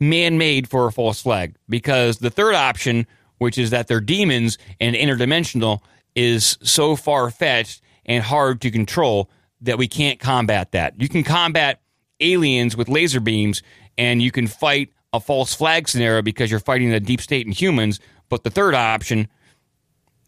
[0.00, 1.56] man-made for a false flag.
[1.68, 3.06] Because the third option
[3.38, 5.80] which is that they're demons and interdimensional
[6.14, 9.28] is so far-fetched and hard to control
[9.60, 11.00] that we can't combat that.
[11.00, 11.80] You can combat
[12.20, 13.62] aliens with laser beams
[13.98, 17.54] and you can fight a false flag scenario because you're fighting the deep state and
[17.54, 19.28] humans but the third option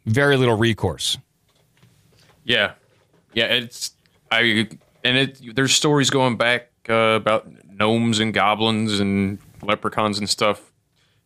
[0.05, 1.17] very little recourse
[2.47, 2.75] Yeah,
[3.35, 3.47] yeah.
[3.47, 3.93] It's
[4.31, 4.69] I
[5.05, 5.55] and it.
[5.55, 10.73] There's stories going back uh, about gnomes and goblins and leprechauns and stuff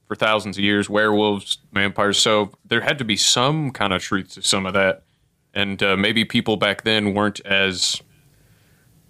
[0.09, 0.89] for thousands of years.
[0.89, 2.19] Werewolves, vampires.
[2.19, 5.03] So there had to be some kind of truth to some of that,
[5.53, 8.01] and uh, maybe people back then weren't as.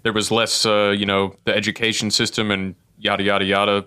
[0.03, 3.87] There was less, uh, you know, the education system and yada yada yada.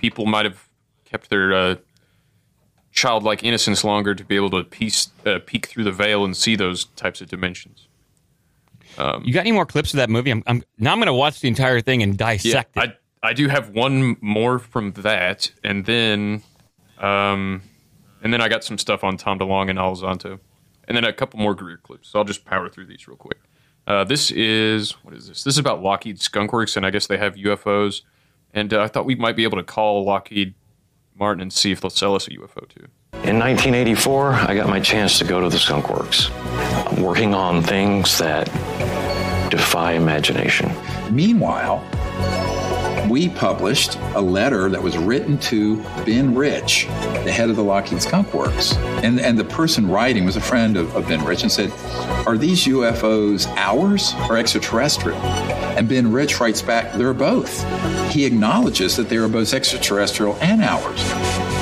[0.00, 0.66] People might have
[1.04, 1.74] kept their uh,
[2.92, 6.56] childlike innocence longer to be able to piece, uh, peek through the veil and see
[6.56, 7.86] those types of dimensions.
[8.98, 11.14] Um, you got any more clips of that movie i'm, I'm now i'm going to
[11.14, 15.50] watch the entire thing and dissect yeah, I I do have one more from that,
[15.62, 16.42] and then,
[16.98, 17.62] um,
[18.22, 20.40] and then I got some stuff on Tom DeLonge and Elizondo,
[20.88, 22.08] and then a couple more Greer clips.
[22.08, 23.38] So I'll just power through these real quick.
[23.86, 25.44] Uh, this is what is this?
[25.44, 28.02] This is about Lockheed Skunk Works, and I guess they have UFOs.
[28.54, 30.54] And uh, I thought we might be able to call Lockheed
[31.20, 32.86] Martin and see if they'll sell us a UFO too.
[33.22, 36.30] In 1984, I got my chance to go to the Skunk Works.
[36.32, 38.46] I'm working on things that
[39.50, 40.72] defy imagination.
[41.10, 41.84] Meanwhile,
[43.08, 46.86] we published a letter that was written to Ben Rich,
[47.24, 48.74] the head of the Lockheed Skunk Works.
[49.02, 51.70] And, and the person writing was a friend of, of Ben Rich and said,
[52.26, 55.18] Are these UFOs ours or extraterrestrial?
[55.18, 57.62] And Ben Rich writes back, They're both.
[58.10, 61.00] He acknowledges that they are both extraterrestrial and ours.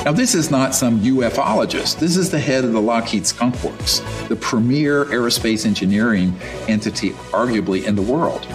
[0.05, 1.99] Now, this is not some ufologist.
[1.99, 7.85] This is the head of the Lockheed Skunk Works, the premier aerospace engineering entity, arguably,
[7.85, 8.47] in the world.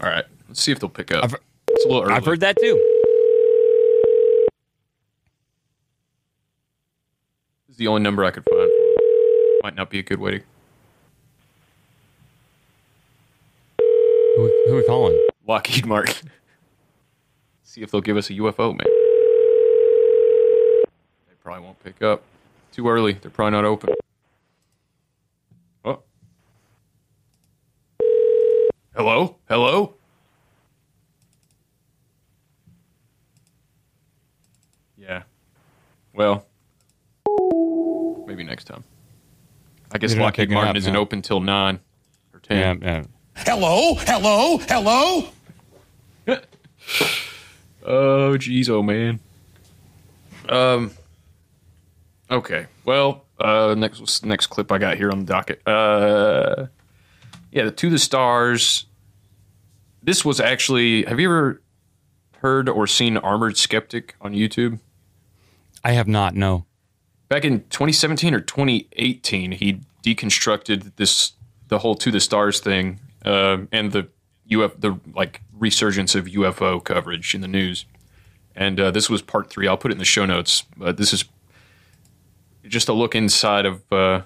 [0.00, 0.24] All right,
[0.58, 1.32] let's see if they'll pick up.
[1.68, 2.14] it's a little early.
[2.14, 2.74] I've heard that too.
[7.68, 8.68] This is the only number I could find.
[9.62, 10.40] Might not be a good way to.
[14.34, 15.28] Who, who are we calling?
[15.46, 16.28] Lockheed Martin.
[17.62, 18.78] see if they'll give us a UFO, man.
[21.28, 22.24] They probably won't pick up.
[22.72, 23.12] Too early.
[23.12, 23.94] They're probably not open.
[25.84, 26.02] Oh.
[28.96, 29.36] Hello?
[29.48, 29.94] Hello?
[34.98, 35.22] Yeah.
[36.18, 36.44] Well,
[38.26, 38.82] maybe next time.
[39.92, 40.98] I guess They're not Lockheed picking Martin up, isn't no.
[40.98, 41.78] open till 9
[42.34, 42.58] or 10.
[42.58, 43.04] Yeah, yeah.
[43.36, 45.28] Hello, hello, hello.
[47.90, 49.18] Oh, jeez, oh man.
[50.46, 50.90] Um.
[52.30, 52.66] Okay.
[52.84, 55.66] Well, uh, next next clip I got here on the docket.
[55.66, 56.66] Uh,
[57.50, 58.84] yeah, the To the Stars.
[60.02, 61.04] This was actually.
[61.04, 61.62] Have you ever
[62.42, 64.80] heard or seen Armored Skeptic on YouTube?
[65.84, 66.34] I have not.
[66.34, 66.66] No.
[67.28, 71.32] Back in 2017 or 2018, he deconstructed this
[71.68, 74.08] the whole To the Stars thing uh, and the
[74.50, 77.84] UF the like resurgence of UFO coverage in the news.
[78.56, 79.68] And uh, this was part three.
[79.68, 80.64] I'll put it in the show notes.
[80.76, 81.24] But this is
[82.66, 84.22] just a look inside of uh,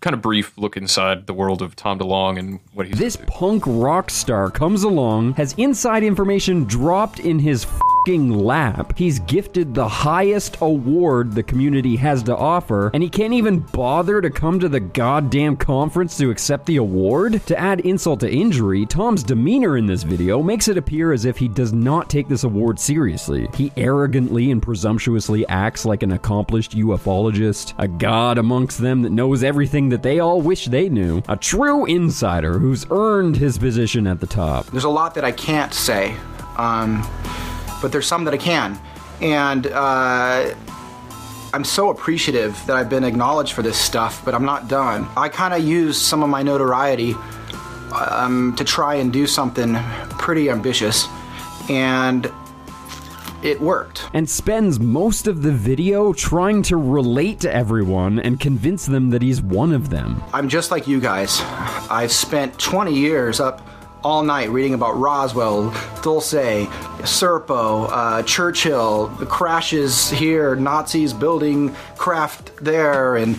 [0.00, 3.62] kind of brief look inside the world of Tom DeLonge and what he's This punk
[3.66, 7.66] rock star comes along, has inside information dropped in his
[8.08, 8.96] fing lap.
[8.96, 14.22] He's gifted the highest award the community has to offer, and he can't even bother
[14.22, 17.42] to come to the goddamn conference to accept the award?
[17.48, 21.36] To add insult to injury, Tom's demeanor in this video makes it appear as if
[21.36, 23.46] he does not take this award seriously.
[23.52, 29.44] He arrogantly and presumptuously acts like an accomplished ufologist, a god amongst them that knows
[29.44, 34.20] everything that they all wish they knew, a true insider who's earned his position at
[34.20, 34.64] the top.
[34.68, 36.16] There's a lot that I can't say,
[36.56, 37.06] um,
[37.80, 38.78] but there's some that I can.
[39.20, 40.54] And uh,
[41.52, 45.08] I'm so appreciative that I've been acknowledged for this stuff, but I'm not done.
[45.16, 47.14] I kind of use some of my notoriety
[47.94, 49.74] um, to try and do something
[50.10, 51.08] pretty ambitious,
[51.70, 52.30] and
[53.42, 54.02] it worked.
[54.12, 59.22] and spends most of the video trying to relate to everyone and convince them that
[59.22, 60.22] he's one of them.
[60.34, 61.40] I'm just like you guys.
[61.88, 63.62] I've spent 20 years up
[64.04, 65.70] all night reading about Roswell,
[66.02, 66.66] Dulce,
[67.02, 73.38] Serpo, uh, Churchill, the crashes here, Nazis building craft there, and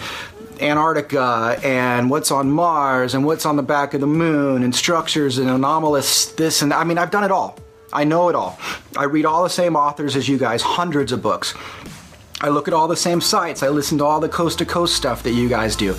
[0.60, 5.38] Antarctica, and what's on Mars, and what's on the back of the moon, and structures
[5.38, 7.58] and anomalous this and I mean, I've done it all.
[7.92, 8.60] I know it all.
[8.96, 11.56] I read all the same authors as you guys, hundreds of books.
[12.42, 13.64] I look at all the same sites.
[13.64, 15.96] I listen to all the coast to coast stuff that you guys do.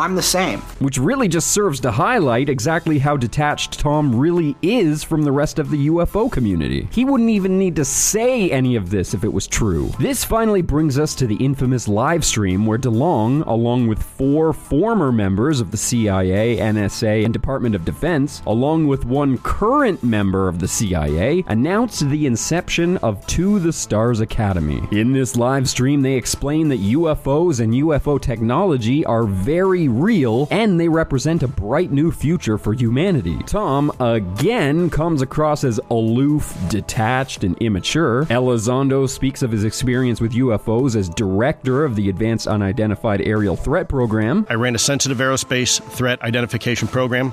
[0.00, 0.60] I'm the same.
[0.78, 5.58] Which really just serves to highlight exactly how detached Tom really is from the rest
[5.58, 6.88] of the UFO community.
[6.90, 9.90] He wouldn't even need to say any of this if it was true.
[10.00, 15.12] This finally brings us to the infamous live stream where DeLonge, along with four former
[15.12, 20.60] members of the CIA, NSA, and Department of Defense, along with one current member of
[20.60, 24.82] the CIA, announced the inception of To the Stars Academy.
[24.92, 30.78] In this live stream, they explain that UFOs and UFO technology are very real and
[30.78, 33.38] they represent a bright new future for humanity.
[33.46, 38.24] Tom again comes across as aloof, detached, and immature.
[38.26, 43.88] Elizondo speaks of his experience with UFOs as director of the Advanced Unidentified Aerial Threat
[43.88, 44.46] Program.
[44.48, 47.32] I ran a sensitive aerospace threat identification program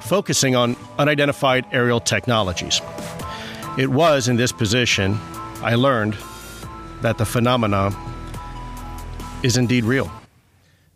[0.00, 2.80] focusing on unidentified aerial technologies.
[3.78, 5.18] It was in this position
[5.62, 6.16] I learned
[7.02, 7.90] that the phenomena
[9.42, 10.10] is indeed real.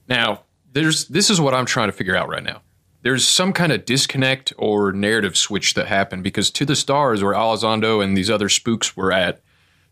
[0.09, 0.43] Now,
[0.77, 2.61] there's this is what I'm trying to figure out right now.
[3.01, 7.33] There's some kind of disconnect or narrative switch that happened because to the stars where
[7.33, 9.41] Elizondo and these other spooks were at,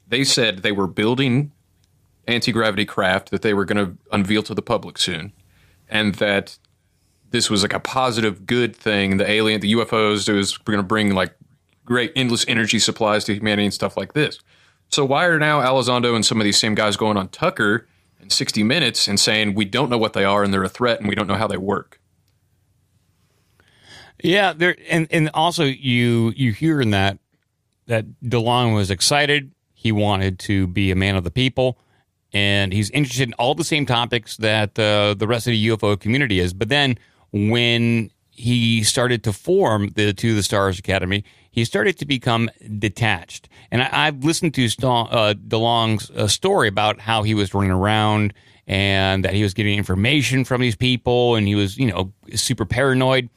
[0.07, 1.53] they said they were building
[2.27, 5.33] anti-gravity craft that they were going to unveil to the public soon,
[5.89, 6.59] and that
[7.31, 9.17] this was like a positive, good thing.
[9.17, 11.35] The alien, the UFOs, it was going to bring like
[11.87, 14.39] great endless energy supplies to humanity and stuff like this.
[14.89, 17.87] So why are now Elizondo and some of these same guys going on Tucker
[18.25, 20.99] in 60 Minutes and saying we don't know what they are and they're a threat
[20.99, 22.01] and we don't know how they work?
[24.23, 27.19] Yeah, there and and also you you hear in that
[27.87, 29.53] that DeLonge was excited.
[29.75, 31.79] He wanted to be a man of the people,
[32.33, 36.01] and he's interested in all the same topics that uh, the rest of the UFO
[36.01, 36.55] community is.
[36.55, 36.99] But then
[37.33, 41.23] when he started to form the To the Stars Academy,
[41.55, 42.51] he started to become
[42.81, 43.49] detached.
[43.71, 48.35] And I, have listened to uh, DeLonge's uh, story about how he was running around
[48.67, 52.65] and that he was getting information from these people, and he was, you know, super
[52.65, 53.29] paranoid.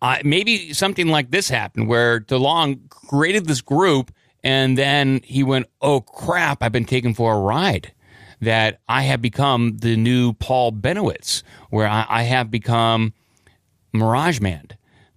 [0.00, 4.10] Uh, maybe something like this happened where DeLonge created this group
[4.42, 7.92] and then he went, oh crap, I've been taken for a ride.
[8.40, 13.12] That I have become the new Paul Bennewitz, where I, I have become
[13.92, 14.66] Mirage Man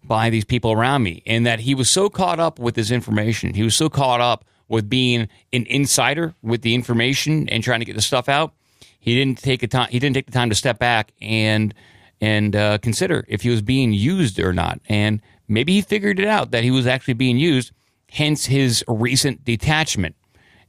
[0.06, 1.24] by these people around me.
[1.26, 3.54] And that he was so caught up with this information.
[3.54, 7.86] He was so caught up with being an insider with the information and trying to
[7.86, 8.54] get the stuff out.
[9.00, 9.90] He didn't take a time.
[9.92, 11.74] He didn't take the time to step back and
[12.22, 14.80] and uh, consider if he was being used or not.
[14.88, 17.74] And maybe he figured it out that he was actually being used,
[18.10, 20.16] hence his recent detachment,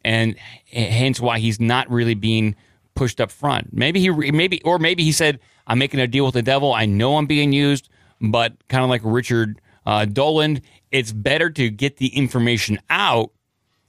[0.05, 0.35] and
[0.73, 2.57] hence why he's not really being
[2.97, 3.73] pushed up front.
[3.73, 6.75] Maybe he, maybe, or maybe he said, "I'm making a deal with the devil.
[6.75, 7.89] I know I'm being used,
[8.21, 13.31] but kind of like Richard uh, Dolan, it's better to get the information out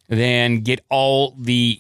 [0.08, 1.80] than get all the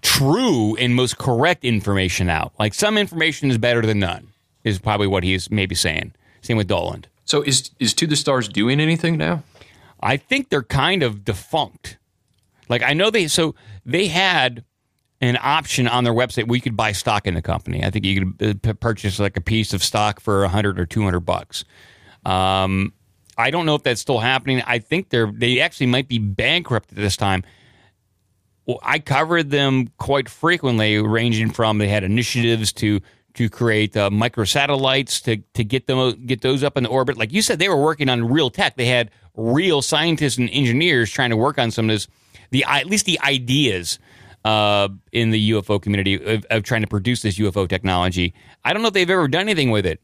[0.00, 2.52] true and most correct information out.
[2.58, 4.32] Like some information is better than none."
[4.64, 6.14] is probably what he's maybe saying.
[6.40, 7.04] Same with Dolan.
[7.24, 9.42] So is is To the Stars doing anything now?
[10.00, 11.98] I think they're kind of defunct.
[12.68, 14.64] Like I know they so they had
[15.22, 17.84] an option on their website where you could buy stock in the company.
[17.84, 20.84] I think you could uh, purchase like a piece of stock for a hundred or
[20.84, 21.64] two hundred bucks.
[22.26, 22.92] Um,
[23.38, 24.62] I don't know if that's still happening.
[24.66, 27.44] I think they're they actually might be bankrupt at this time.
[28.66, 33.00] Well, I covered them quite frequently, ranging from they had initiatives to
[33.34, 37.16] to create uh, microsatellites to to get them get those up in the orbit.
[37.16, 38.74] Like you said, they were working on real tech.
[38.74, 42.08] They had real scientists and engineers trying to work on some of this,
[42.50, 44.00] the at least the ideas
[44.44, 48.34] uh, in the UFO community of, of, trying to produce this UFO technology.
[48.64, 50.00] I don't know if they've ever done anything with it.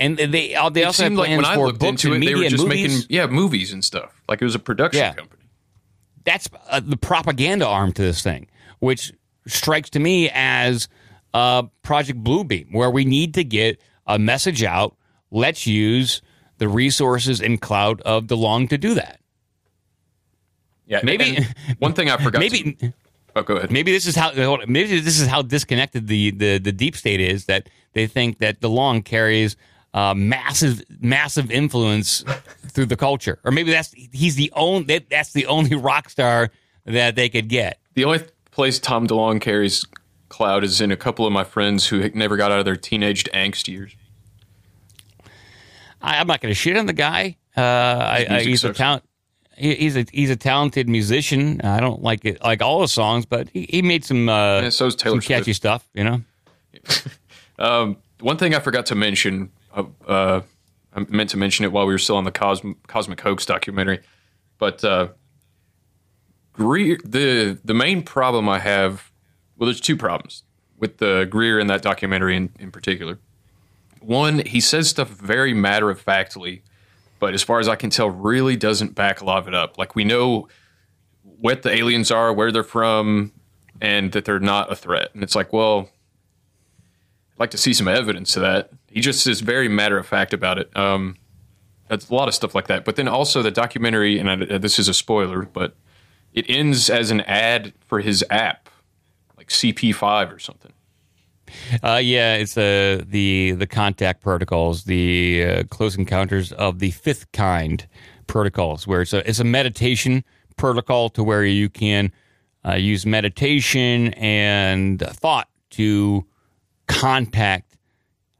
[0.00, 2.14] And they uh, they it also have plans like when for I looked books into
[2.16, 2.92] it, media they were just movies.
[2.92, 4.20] making yeah movies and stuff.
[4.28, 5.14] Like it was a production Yeah.
[5.14, 5.42] company.
[6.24, 8.48] That's uh, the propaganda arm to this thing,
[8.80, 9.12] which
[9.46, 10.88] strikes to me as
[11.32, 14.96] uh, Project Bluebeam, where we need to get a message out.
[15.30, 16.22] Let's use
[16.58, 19.20] the resources and cloud of DeLonge to do that.
[20.86, 21.38] Yeah, maybe
[21.78, 22.38] one thing I forgot.
[22.40, 22.92] Maybe to,
[23.36, 23.70] oh, go ahead.
[23.70, 24.32] Maybe this is how
[24.66, 28.60] maybe this is how disconnected the the, the deep state is that they think that
[28.60, 29.56] DeLonge carries
[29.92, 32.24] uh, massive massive influence
[32.68, 36.50] through the culture, or maybe that's he's the only that, that's the only rock star
[36.84, 37.80] that they could get.
[37.94, 38.20] The only
[38.50, 39.86] place Tom DeLonge carries
[40.28, 43.28] cloud is in a couple of my friends who never got out of their teenaged
[43.32, 43.94] angst years.
[46.02, 47.36] I, I'm not going to shit on the guy.
[47.56, 49.04] Uh, I, he's a talent.
[49.56, 51.60] He, he's a he's a talented musician.
[51.62, 54.68] I don't like it like all his songs, but he, he made some uh, Yeah,
[54.70, 55.56] so's Taylor some catchy Swift.
[55.56, 55.88] stuff.
[55.94, 56.20] You know.
[57.56, 60.40] Um, one thing I forgot to mention, uh, uh,
[60.92, 64.00] I meant to mention it while we were still on the Cosm- Cosmic Hoax documentary,
[64.58, 65.08] but uh,
[66.52, 69.10] Greer, the the main problem I have,
[69.56, 70.42] well, there's two problems
[70.78, 73.18] with the Greer in that documentary in, in particular.
[74.00, 76.62] One, he says stuff very matter of factly,
[77.24, 79.78] but as far as I can tell, really doesn't back a lot of it up.
[79.78, 80.46] Like we know
[81.22, 83.32] what the aliens are, where they're from,
[83.80, 85.08] and that they're not a threat.
[85.14, 85.88] And it's like, well,
[87.32, 88.72] I'd like to see some evidence to that.
[88.90, 90.76] He just is very matter of fact about it.
[90.76, 91.16] Um,
[91.88, 92.84] that's a lot of stuff like that.
[92.84, 95.74] But then also the documentary, and I, this is a spoiler, but
[96.34, 98.68] it ends as an ad for his app,
[99.38, 100.74] like CP5 or something.
[101.82, 107.30] Uh, yeah, it's uh, the the contact protocols, the uh, close encounters of the fifth
[107.32, 107.86] kind
[108.26, 110.24] protocols, where it's a it's a meditation
[110.56, 112.12] protocol to where you can
[112.66, 116.24] uh, use meditation and thought to
[116.86, 117.76] contact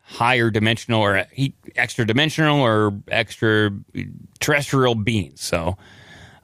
[0.00, 1.26] higher dimensional or
[1.76, 3.70] extra dimensional or extra
[4.38, 5.40] terrestrial beings.
[5.40, 5.76] So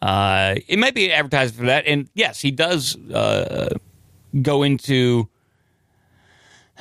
[0.02, 3.76] uh, it might be advertised for that, and yes, he does uh,
[4.42, 5.28] go into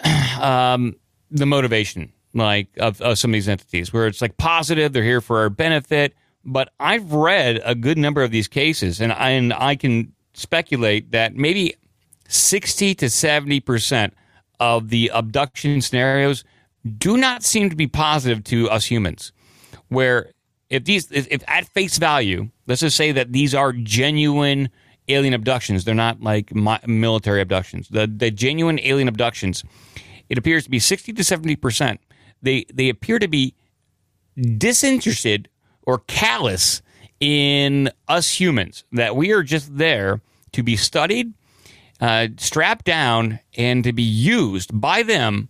[0.41, 0.95] um,
[1.31, 5.21] the motivation like of, of some of these entities where it's like positive they're here
[5.21, 6.13] for our benefit
[6.45, 11.11] but i've read a good number of these cases and i, and I can speculate
[11.11, 11.75] that maybe
[12.27, 14.13] 60 to 70 percent
[14.59, 16.43] of the abduction scenarios
[16.97, 19.31] do not seem to be positive to us humans.
[19.89, 20.31] Where
[20.69, 24.69] if these, if, if at face value, let's just say that these are genuine
[25.09, 27.89] alien abductions, they're not like mi- military abductions.
[27.89, 29.63] The the genuine alien abductions,
[30.29, 31.99] it appears to be sixty to seventy percent.
[32.41, 33.55] They they appear to be
[34.57, 35.49] disinterested
[35.83, 36.81] or callous
[37.19, 38.83] in us humans.
[38.91, 40.21] That we are just there
[40.53, 41.33] to be studied,
[41.99, 45.49] uh, strapped down, and to be used by them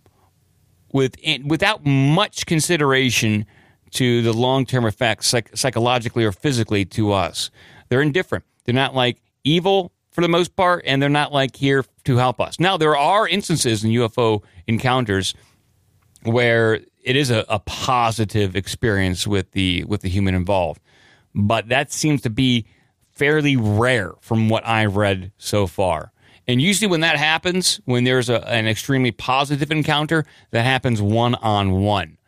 [0.92, 3.46] with without much consideration
[3.92, 7.50] to the long term effects psych- psychologically or physically to us.
[7.88, 8.44] They're indifferent.
[8.64, 12.40] They're not like evil for the most part, and they're not like here to help
[12.40, 12.58] us.
[12.58, 15.34] Now, there are instances in UFO encounters
[16.24, 20.80] where it is a, a positive experience with the with the human involved,
[21.34, 22.66] but that seems to be
[23.10, 26.12] fairly rare from what I've read so far.
[26.48, 31.34] And usually, when that happens, when there's a, an extremely positive encounter, that happens one
[31.36, 32.18] on one.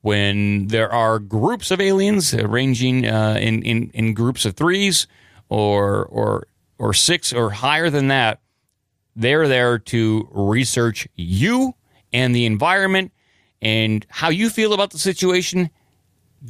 [0.00, 5.06] When there are groups of aliens ranging uh, in, in, in groups of threes
[5.48, 6.46] or, or,
[6.78, 8.40] or six or higher than that,
[9.16, 11.74] they're there to research you
[12.12, 13.12] and the environment
[13.60, 15.70] and how you feel about the situation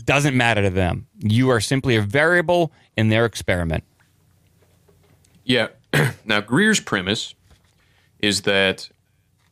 [0.04, 1.06] doesn't matter to them.
[1.18, 3.84] You are simply a variable in their experiment.
[5.44, 5.68] Yeah.
[6.26, 7.34] now Greer's premise
[8.20, 8.90] is that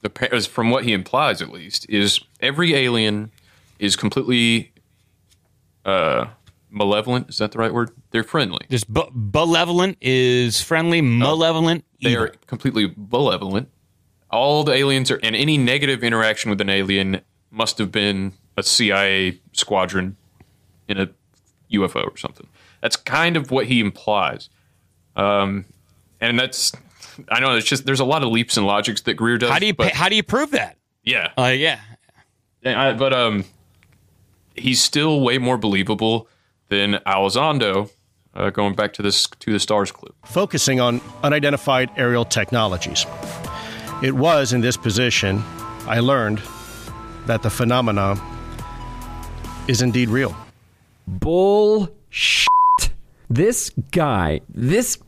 [0.03, 3.31] the from what he implies at least is every alien
[3.79, 4.73] is completely
[5.85, 6.27] uh,
[6.71, 7.29] malevolent.
[7.29, 7.91] Is that the right word?
[8.11, 8.67] They're friendly.
[8.71, 11.01] Just be- malevolent is friendly.
[11.01, 11.85] Malevolent.
[12.03, 13.69] They are completely malevolent.
[14.31, 18.63] All the aliens are, and any negative interaction with an alien must have been a
[18.63, 20.17] CIA squadron
[20.89, 21.09] in a
[21.73, 22.49] UFO or something.
[22.81, 24.51] That's kind of what he implies.
[25.15, 25.65] Um,
[26.21, 26.73] and that's
[27.31, 29.51] I know it's just there's a lot of leaps and logics that Greer does.
[29.51, 30.77] How do you but, how do you prove that?
[31.03, 31.81] Yeah, uh, yeah.
[32.65, 33.45] I, but um,
[34.55, 36.29] he's still way more believable
[36.69, 37.91] than Elizondo,
[38.35, 43.07] Uh, going back to this to the stars clip, focusing on unidentified aerial technologies.
[44.03, 45.43] It was in this position
[45.87, 46.43] I learned
[47.25, 48.21] that the phenomenon
[49.69, 50.37] is indeed real.
[51.07, 52.93] Bull Bullshit.
[53.31, 54.99] This guy, this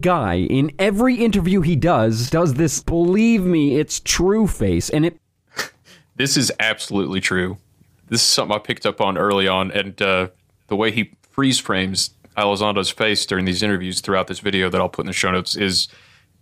[0.00, 5.20] guy in every interview he does does this believe me it's true face and it
[6.16, 7.58] this is absolutely true
[8.08, 10.28] this is something i picked up on early on and uh,
[10.68, 14.88] the way he freeze frames Elizondo's face during these interviews throughout this video that i'll
[14.88, 15.88] put in the show notes is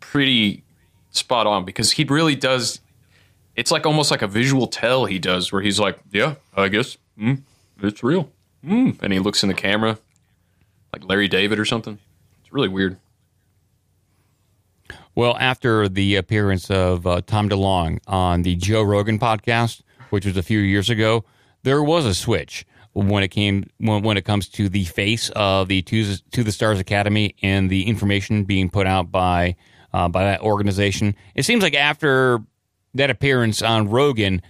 [0.01, 0.63] pretty
[1.11, 2.81] spot on because he really does
[3.55, 6.99] it's like almost like a visual tell he does where he's like yeah i guess
[7.19, 7.41] mm,
[7.83, 8.31] it's real
[8.65, 9.01] mm.
[9.03, 9.99] and he looks in the camera
[10.93, 11.99] like larry david or something
[12.43, 12.99] it's really weird
[15.17, 20.37] well, after the appearance of uh, Tom DeLonge on the Joe Rogan podcast, which was
[20.37, 21.25] a few years ago,
[21.63, 22.67] there was a switch
[23.05, 26.53] when it came when, when it comes to the face of the to, to the
[26.53, 29.57] Stars Academy and the information being put out by
[29.93, 31.15] uh, by that organization.
[31.35, 32.41] It seems like after
[32.95, 34.41] that appearance on Rogan,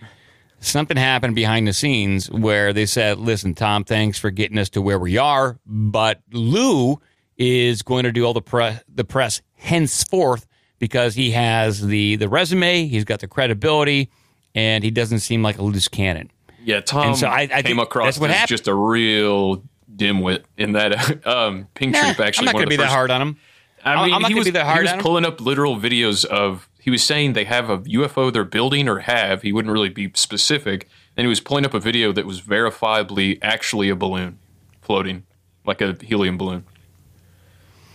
[0.60, 4.82] something happened behind the scenes where they said, "Listen, Tom, thanks for getting us to
[4.82, 7.00] where we are, but Lou
[7.36, 10.46] is going to do all the press the press henceforth."
[10.78, 14.10] because he has the the resume, he's got the credibility,
[14.54, 16.30] and he doesn't seem like a loose cannon.
[16.66, 18.48] Yeah, Tom so I, I came across as happened.
[18.48, 19.62] just a real
[19.94, 22.18] dimwit in that um, pink nah, trip.
[22.18, 23.36] Actually, I'm not going to be first, that hard on him.
[23.84, 26.24] I mean, I'm not he was, be that hard he was pulling up literal videos
[26.24, 26.68] of.
[26.80, 29.42] He was saying they have a UFO they're building or have.
[29.42, 30.88] He wouldn't really be specific.
[31.16, 34.38] And he was pulling up a video that was verifiably actually a balloon
[34.82, 35.24] floating,
[35.64, 36.64] like a helium balloon.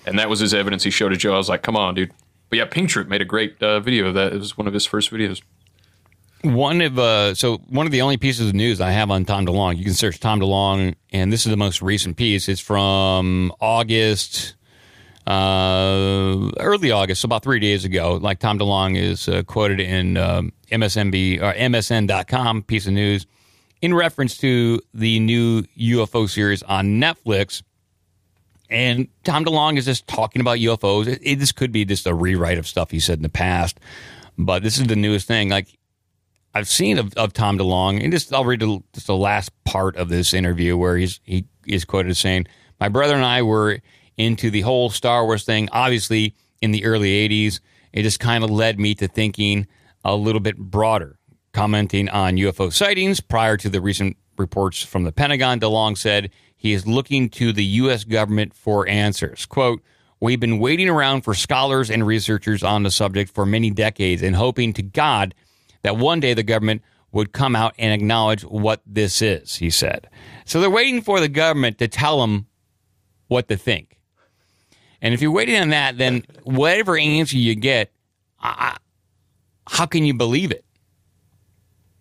[0.06, 1.34] And that was his evidence he showed to Joe.
[1.34, 2.12] I was like, come on, dude.
[2.50, 4.34] But yeah, Pink Troop made a great uh, video of that.
[4.34, 5.42] It was one of his first videos.
[6.44, 9.46] One of uh, so one of the only pieces of news I have on Tom
[9.46, 9.78] DeLonge.
[9.78, 12.50] You can search Tom DeLonge, and this is the most recent piece.
[12.50, 14.56] It's from August,
[15.28, 18.16] uh, early August, about three days ago.
[18.16, 23.28] Like Tom DeLonge is uh, quoted in um, MSNB or MSN.com piece of news
[23.82, 27.62] in reference to the new UFO series on Netflix
[28.72, 31.06] and Tom DeLonge is just talking about UFOs.
[31.08, 33.80] It, it, this could be just a rewrite of stuff he said in the past,
[34.38, 35.50] but this is the newest thing.
[35.50, 35.68] Like
[36.54, 39.96] I've seen of, of Tom DeLonge, and just I'll read the, just the last part
[39.96, 42.48] of this interview where he's he is quoted as saying,
[42.80, 43.80] "My brother and I were
[44.18, 45.70] into the whole Star Wars thing.
[45.72, 47.60] Obviously, in the early '80s,
[47.94, 49.68] it just kind of led me to thinking
[50.04, 51.18] a little bit broader."
[51.54, 56.72] Commenting on UFO sightings prior to the recent reports from the Pentagon, DeLonge said he
[56.72, 58.06] is looking to the U.S.
[58.06, 59.46] government for answers.
[59.46, 59.82] Quote,
[60.22, 64.36] We've been waiting around for scholars and researchers on the subject for many decades and
[64.36, 65.34] hoping to God
[65.84, 70.10] that one day the government would come out and acknowledge what this is, he said.
[70.46, 72.48] So they're waiting for the government to tell them
[73.28, 73.98] what to think.
[75.02, 77.92] And if you're waiting on that, then whatever answer you get,
[78.42, 78.76] uh,
[79.68, 80.64] how can you believe it?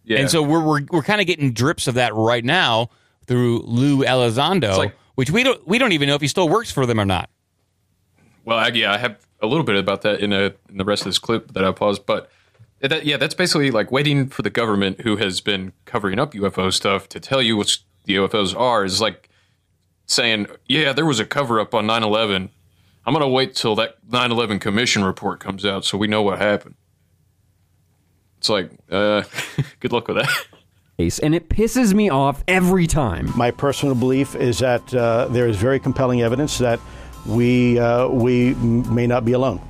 [0.05, 0.19] Yeah.
[0.19, 2.91] And so we're we're, we're kind of getting drips of that right now
[3.27, 6.71] through Lou Elizondo, like- which we don't we don't even know if he still works
[6.71, 7.31] for them or not.
[8.45, 11.03] Well, I, yeah, I have a little bit about that in, a, in the rest
[11.03, 12.31] of this clip that I paused, but
[12.89, 16.73] that, yeah, that's basically like waiting for the government who has been covering up UFO
[16.73, 19.29] stuff to tell you what the UFOs are is like
[20.07, 22.51] saying, yeah, there was a cover up on 9 11.
[23.07, 26.23] I'm going to wait till that 9 11 commission report comes out so we know
[26.23, 26.75] what happened.
[28.39, 29.23] It's like, uh,
[29.81, 30.47] good luck with that.
[31.23, 33.33] And it pisses me off every time.
[33.35, 36.79] My personal belief is that uh, there is very compelling evidence that
[37.27, 39.61] we uh, we m- may not be alone.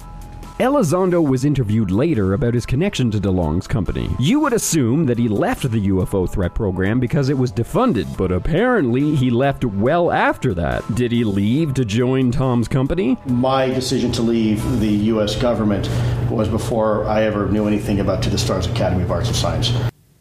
[0.61, 4.11] Elizondo was interviewed later about his connection to DeLonge's company.
[4.19, 8.31] You would assume that he left the UFO threat program because it was defunded, but
[8.31, 10.85] apparently he left well after that.
[10.95, 13.17] Did he leave to join Tom's company?
[13.25, 15.35] My decision to leave the U.S.
[15.35, 15.89] government
[16.31, 19.73] was before I ever knew anything about To the Stars Academy of Arts and Science.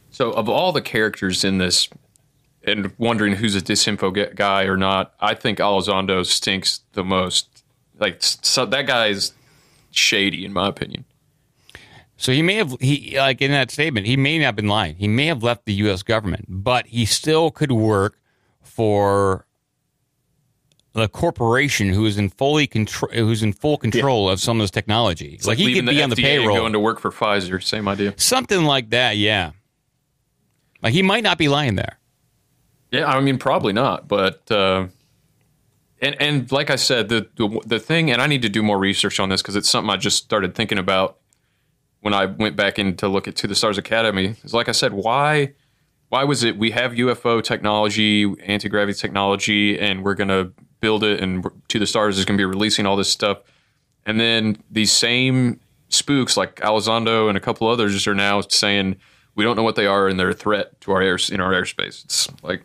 [0.10, 1.90] So, of all the characters in this,
[2.64, 7.64] and wondering who's a disinfo guy or not, I think Elizondo stinks the most.
[8.00, 9.34] Like, so that guy's
[9.92, 11.06] shady, in my opinion.
[12.18, 14.96] So he may have he like in that statement, he may not have been lying.
[14.96, 18.20] He may have left the US government, but he still could work
[18.62, 19.46] for
[20.94, 24.72] the corporation who is in fully control who's in full control of some of this
[24.72, 25.34] technology.
[25.36, 26.58] It's like, he leaving could be on the FDA and payroll.
[26.58, 27.64] going to work for Pfizer.
[27.64, 28.14] Same idea.
[28.18, 29.52] Something like that, yeah.
[30.82, 32.00] Like he might not be lying there.
[32.92, 34.88] Yeah, I mean, probably not, but uh,
[36.02, 38.78] and and like I said, the, the the thing, and I need to do more
[38.78, 41.18] research on this because it's something I just started thinking about
[42.02, 44.36] when I went back in to look at To the Stars Academy.
[44.44, 45.54] Is like I said, why
[46.10, 51.22] why was it we have UFO technology, anti gravity technology, and we're gonna build it,
[51.22, 53.40] and To the Stars is gonna be releasing all this stuff,
[54.06, 58.96] and then these same spooks like Elizondo and a couple others are now saying
[59.36, 61.52] we don't know what they are and they're a threat to our air in our
[61.52, 62.04] airspace.
[62.06, 62.64] It's like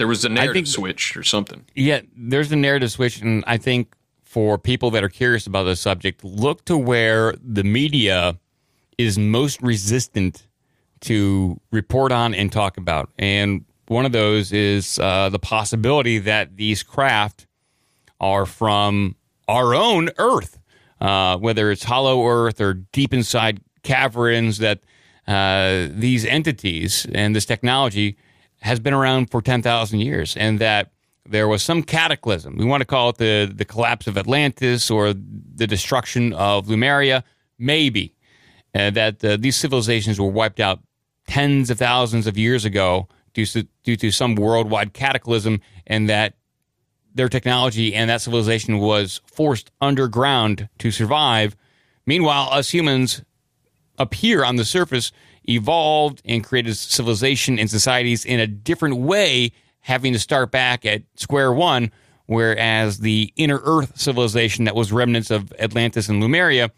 [0.00, 1.66] there was a narrative think- switch or something.
[1.74, 3.94] Yeah, there's a narrative switch, and I think
[4.24, 8.38] for people that are curious about this subject, look to where the media
[8.96, 10.48] is most resistant
[11.02, 13.10] to report on and talk about.
[13.18, 17.46] And one of those is uh, the possibility that these craft
[18.20, 19.16] are from
[19.48, 20.58] our own Earth,
[21.02, 24.80] uh, whether it's hollow Earth or deep inside caverns, that
[25.28, 28.16] uh, these entities and this technology
[28.60, 30.90] has been around for 10,000 years, and that
[31.26, 32.56] there was some cataclysm.
[32.56, 37.24] We want to call it the, the collapse of Atlantis or the destruction of Lemuria,
[37.58, 38.14] maybe.
[38.72, 40.80] Uh, that uh, these civilizations were wiped out
[41.26, 46.34] tens of thousands of years ago due to, due to some worldwide cataclysm, and that
[47.14, 51.56] their technology and that civilization was forced underground to survive.
[52.06, 53.22] Meanwhile, us humans
[53.98, 55.12] appear on the surface
[55.50, 61.02] evolved and created civilization and societies in a different way, having to start back at
[61.16, 61.90] square one.
[62.26, 66.70] Whereas the inner Earth civilization that was remnants of Atlantis and Lemuria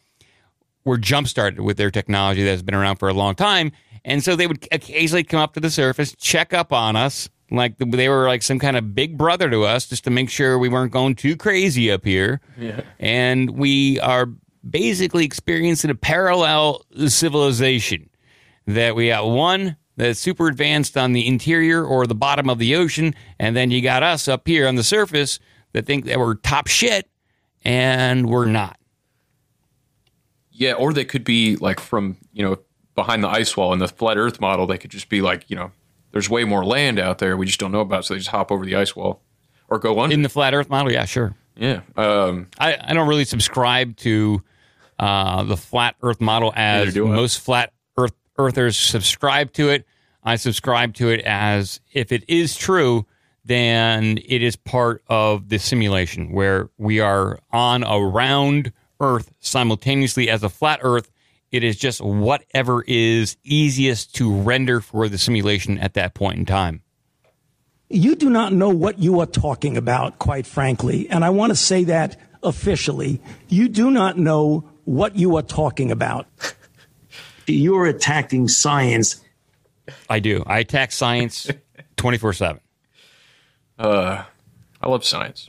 [0.85, 3.71] were jump started with their technology that has been around for a long time.
[4.05, 7.77] And so they would occasionally come up to the surface, check up on us, like
[7.79, 10.71] they were like some kind of big brother to us, just to make sure we
[10.71, 12.41] weren't going too crazy up here.
[12.59, 12.81] Yeah.
[12.99, 14.29] And we are
[14.69, 18.09] basically experiencing a parallel civilization
[18.67, 22.75] that we got one that's super advanced on the interior or the bottom of the
[22.75, 25.39] ocean, and then you got us up here on the surface
[25.73, 27.09] that think that we're top shit,
[27.65, 28.79] and we're not.
[30.51, 32.59] Yeah, or they could be like from you know
[32.95, 34.67] behind the ice wall in the flat Earth model.
[34.67, 35.73] They could just be like you know
[36.13, 38.53] there's way more land out there we just don't know about, so they just hop
[38.53, 39.21] over the ice wall
[39.69, 40.15] or go under.
[40.15, 41.35] In the flat Earth model, yeah, sure.
[41.57, 44.43] Yeah, um, I, I don't really subscribe to
[44.99, 47.17] uh, the flat Earth model as Neither do I.
[47.17, 47.82] most flat Earth
[48.39, 49.87] Earthers subscribe to it.
[50.23, 53.07] I subscribe to it as if it is true,
[53.45, 60.31] then it is part of the simulation where we are on a round Earth simultaneously
[60.31, 61.11] as a flat Earth.
[61.51, 66.47] It is just whatever is easiest to render for the simulation at that point in
[66.47, 66.83] time.
[67.91, 71.11] You do not know what you are talking about, quite frankly.
[71.11, 73.21] And I want to say that officially.
[73.49, 76.27] You do not know what you are talking about.
[77.55, 79.23] You're attacking science.
[80.09, 80.43] I do.
[80.47, 81.51] I attack science
[81.97, 82.61] 24 7.
[83.79, 84.25] Uh,
[84.81, 85.49] I love science.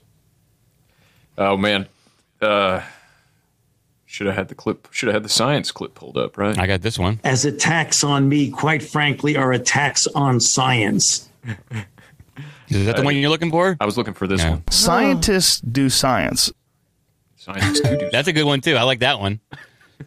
[1.37, 1.87] Oh man,
[2.41, 2.81] uh,
[4.05, 4.87] Should have had the clip.
[4.91, 6.57] Should have had the science clip pulled up, right?
[6.57, 7.19] I got this one.
[7.23, 11.27] As attacks on me, quite frankly, are attacks on science.
[12.69, 13.75] Is that the one you're looking for?
[13.79, 14.63] I was looking for this one.
[14.69, 16.51] Scientists do science.
[17.37, 18.09] Scientists do do.
[18.11, 18.75] That's a good one too.
[18.75, 19.39] I like that one.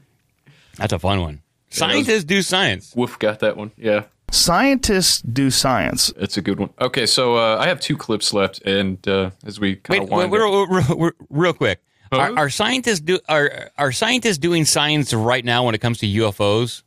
[0.78, 1.42] That's a fun one.
[1.76, 2.94] Scientists do science.
[2.96, 3.72] Wolf got that one.
[3.76, 4.04] Yeah.
[4.30, 6.12] Scientists do science.
[6.16, 6.70] It's a good one.
[6.80, 10.10] Okay, so uh, I have two clips left, and uh, as we kind Wait, of
[10.10, 11.80] wind wait, real, real- real- real quick.
[12.12, 16.06] Are, are scientists do are are scientists doing science right now when it comes to
[16.06, 16.82] UFOs,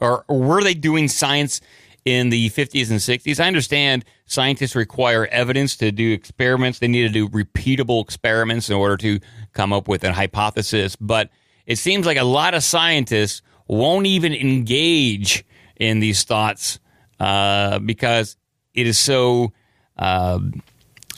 [0.00, 1.60] or, or were they doing science
[2.04, 3.40] in the 50s and 60s?
[3.40, 6.78] I understand scientists require evidence to do experiments.
[6.78, 9.20] They need to do repeatable experiments in order to
[9.52, 10.96] come up with a hypothesis.
[10.96, 11.30] But
[11.66, 13.42] it seems like a lot of scientists
[13.76, 15.44] won't even engage
[15.76, 16.80] in these thoughts
[17.18, 18.36] uh, because
[18.74, 19.52] it is so.
[19.96, 20.62] um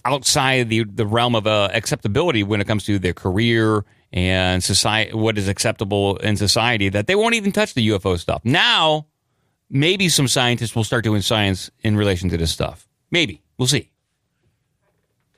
[0.05, 5.15] outside the the realm of uh, acceptability when it comes to their career and society,
[5.15, 8.43] what is acceptable in society, that they won't even touch the UFO stuff.
[8.45, 9.07] Now,
[9.71, 12.89] maybe some scientists will start doing science in relation to this stuff.
[13.11, 13.91] Maybe we'll see.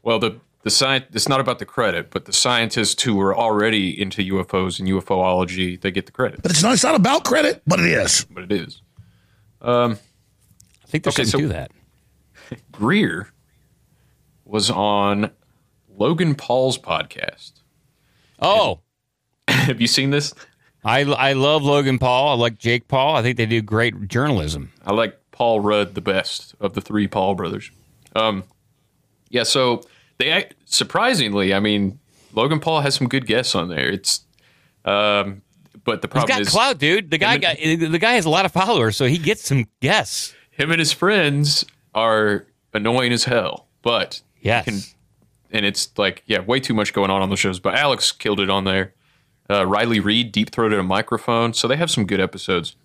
[0.03, 1.05] Well, the the science.
[1.13, 5.81] It's not about the credit, but the scientists who are already into UFOs and UFOlogy,
[5.81, 6.43] they get the credit.
[6.43, 8.25] But it's not, it's not about credit, but it is.
[8.29, 8.83] But it is.
[9.61, 9.99] Um,
[10.83, 11.71] I think they shouldn't do that.
[12.73, 13.31] Greer
[14.45, 15.31] was on
[15.89, 17.53] Logan Paul's podcast.
[18.41, 18.81] Oh,
[19.49, 20.35] have you seen this?
[20.85, 22.29] I I love Logan Paul.
[22.29, 23.17] I like Jake Paul.
[23.17, 24.73] I think they do great journalism.
[24.85, 27.71] I like Paul Rudd the best of the three Paul brothers.
[28.15, 28.45] Um,
[29.31, 29.83] yeah, so
[30.19, 31.99] they surprisingly, I mean,
[32.33, 33.89] Logan Paul has some good guests on there.
[33.89, 34.21] It's,
[34.85, 35.43] um,
[35.85, 37.11] but the problem got is clout, dude.
[37.11, 40.35] The guy got the guy has a lot of followers, so he gets some guests.
[40.51, 43.67] him and his friends are annoying as hell.
[43.83, 44.95] But yes,
[45.51, 47.61] and it's like yeah, way too much going on on the shows.
[47.61, 48.95] But Alex killed it on there.
[49.51, 52.77] Uh, Riley Reid deep throated a microphone, so they have some good episodes.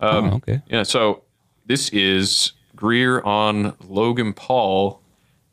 [0.00, 0.60] Um, Oh, okay.
[0.66, 1.22] Yeah, so
[1.64, 5.00] this is Greer on Logan Paul.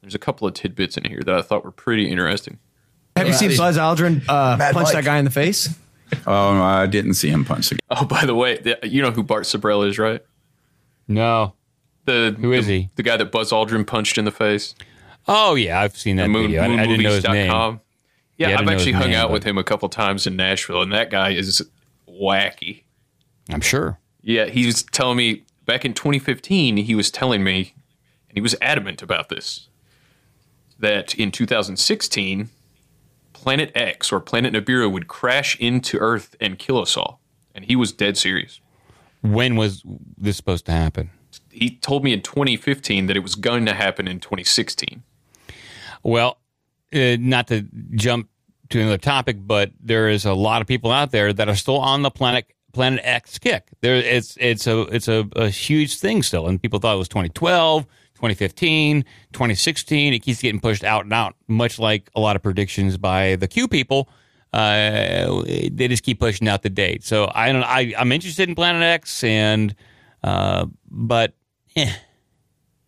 [0.01, 2.57] There's a couple of tidbits in here that I thought were pretty interesting.
[3.15, 4.93] Have you seen Buzz Aldrin uh, punch Mike.
[4.93, 5.69] that guy in the face?
[6.25, 7.81] Oh, I didn't see him punch the guy.
[7.91, 10.23] Oh, by the way, the, you know who Bart Sibrel is, right?
[11.07, 11.53] No.
[12.05, 12.89] The who is the, he?
[12.95, 14.73] The guy that Buzz Aldrin punched in the face.
[15.27, 16.61] Oh yeah, I've seen that moon, video.
[16.63, 17.51] I, I didn't know his name.
[17.51, 17.81] moonmovies.com.
[18.37, 20.35] Yeah, Yeah, I I've actually hung name, out but- with him a couple times in
[20.35, 21.61] Nashville, and that guy is
[22.09, 22.83] wacky.
[23.51, 23.99] I'm sure.
[24.21, 27.73] Yeah, he was telling me back in 2015, he was telling me,
[28.29, 29.67] and he was adamant about this,
[30.79, 32.49] that in 2016,
[33.33, 37.19] Planet X or Planet Nibiru would crash into Earth and kill us all.
[37.53, 38.59] And he was dead serious.
[39.21, 39.83] When was
[40.17, 41.09] this supposed to happen?
[41.51, 45.03] He told me in 2015 that it was going to happen in 2016.
[46.03, 46.37] Well,
[46.93, 48.29] uh, not to jump
[48.69, 51.77] to another topic, but there is a lot of people out there that are still
[51.77, 53.67] on the planet Planet X kick.
[53.81, 57.09] There, it's it's a it's a, a huge thing still, and people thought it was
[57.09, 57.85] 2012,
[58.19, 60.13] 2015, 2016.
[60.13, 63.47] It keeps getting pushed out and out, much like a lot of predictions by the
[63.47, 64.09] Q people.
[64.51, 67.03] Uh, they just keep pushing out the date.
[67.05, 67.63] So I don't.
[67.63, 69.73] I I'm interested in Planet X, and
[70.23, 71.33] uh, but
[71.75, 71.93] eh,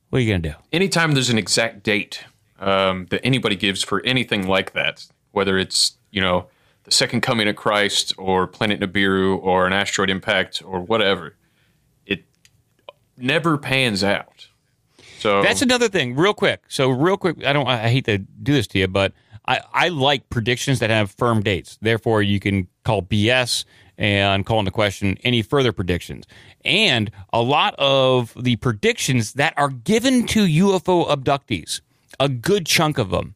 [0.09, 0.53] what are you gonna do?
[0.73, 2.25] anytime there's an exact date
[2.59, 6.47] um, that anybody gives for anything like that, whether it's you know
[6.83, 11.35] the second coming of Christ or Planet Nibiru or an asteroid impact or whatever,
[12.05, 12.25] it
[13.15, 14.47] never pans out.
[15.21, 16.63] So That's another thing, real quick.
[16.67, 17.67] So, real quick, I don't.
[17.67, 19.13] I hate to do this to you, but
[19.47, 21.77] I, I like predictions that have firm dates.
[21.79, 23.65] Therefore, you can call BS
[23.99, 26.25] and call into question any further predictions.
[26.65, 31.81] And a lot of the predictions that are given to UFO abductees,
[32.19, 33.35] a good chunk of them,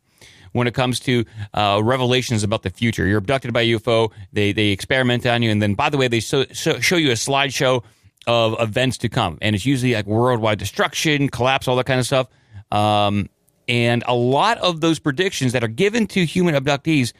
[0.53, 3.06] when it comes to uh, revelations about the future.
[3.06, 6.20] You're abducted by UFO, they, they experiment on you, and then, by the way, they
[6.20, 7.84] so, so, show you a slideshow
[8.27, 9.38] of events to come.
[9.41, 12.27] And it's usually like worldwide destruction, collapse, all that kind of stuff.
[12.72, 13.30] Um,
[13.68, 17.14] and a lot of those predictions that are given to human abductees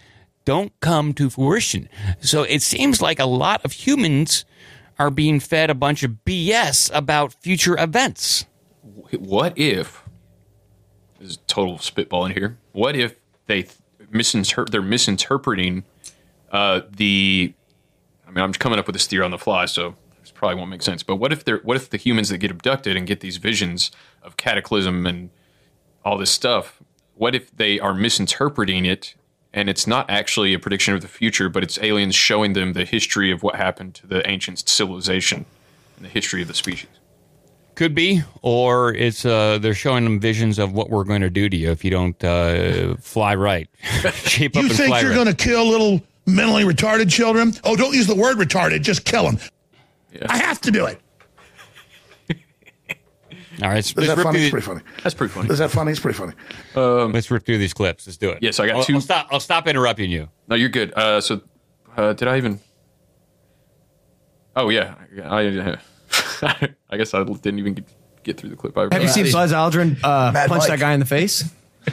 [0.46, 1.90] don't come to fruition.
[2.22, 4.46] So it seems like a lot of humans
[4.98, 8.46] are being fed a bunch of BS about future events.
[9.12, 10.04] what if
[11.20, 12.58] this is total spitball in here?
[12.72, 13.16] What if
[13.48, 13.68] they
[14.12, 14.72] misinterpret?
[14.72, 15.84] They're misinterpreting
[16.52, 17.54] uh, the.
[18.28, 19.96] I mean, I'm coming up with this theory on the fly, so
[20.36, 21.02] probably won't make sense.
[21.02, 21.58] But what if they're?
[21.60, 23.90] What if the humans that get abducted and get these visions
[24.22, 25.32] of cataclysm and
[26.04, 26.82] all this stuff?
[27.16, 29.16] What if they are misinterpreting it?
[29.54, 32.84] And it's not actually a prediction of the future, but it's aliens showing them the
[32.84, 35.46] history of what happened to the ancient civilization
[35.96, 36.90] and the history of the species.
[37.76, 41.48] Could be, or it's uh, they're showing them visions of what we're going to do
[41.50, 43.70] to you if you don't uh, fly right,
[44.14, 45.16] shape up You and think fly you're right.
[45.16, 47.54] going to kill little mentally retarded children.
[47.64, 49.40] Oh, don't use the word retarded, just kill them.
[50.30, 51.00] I have to do it.
[53.62, 54.40] All right, let's, Is let's that funny?
[54.40, 54.82] through It's pretty funny.
[55.04, 55.50] That's pretty funny.
[55.50, 55.92] Is that funny?
[55.92, 56.34] It's pretty funny.
[56.76, 58.06] Um, let's rip through these clips.
[58.06, 58.40] Let's do it.
[58.42, 59.28] Yes, I got I'll, 2 I'll stop.
[59.32, 60.30] I'll stop interrupting you.
[60.48, 60.94] No, you're good.
[60.94, 61.42] Uh, so,
[61.96, 62.60] uh, did I even?
[64.56, 65.78] Oh yeah, I.
[66.90, 67.86] I guess I didn't even get,
[68.24, 68.78] get through the clip.
[68.78, 70.68] I Have you seen Buzz Aldrin uh, punch Mike.
[70.68, 71.44] that guy in the face?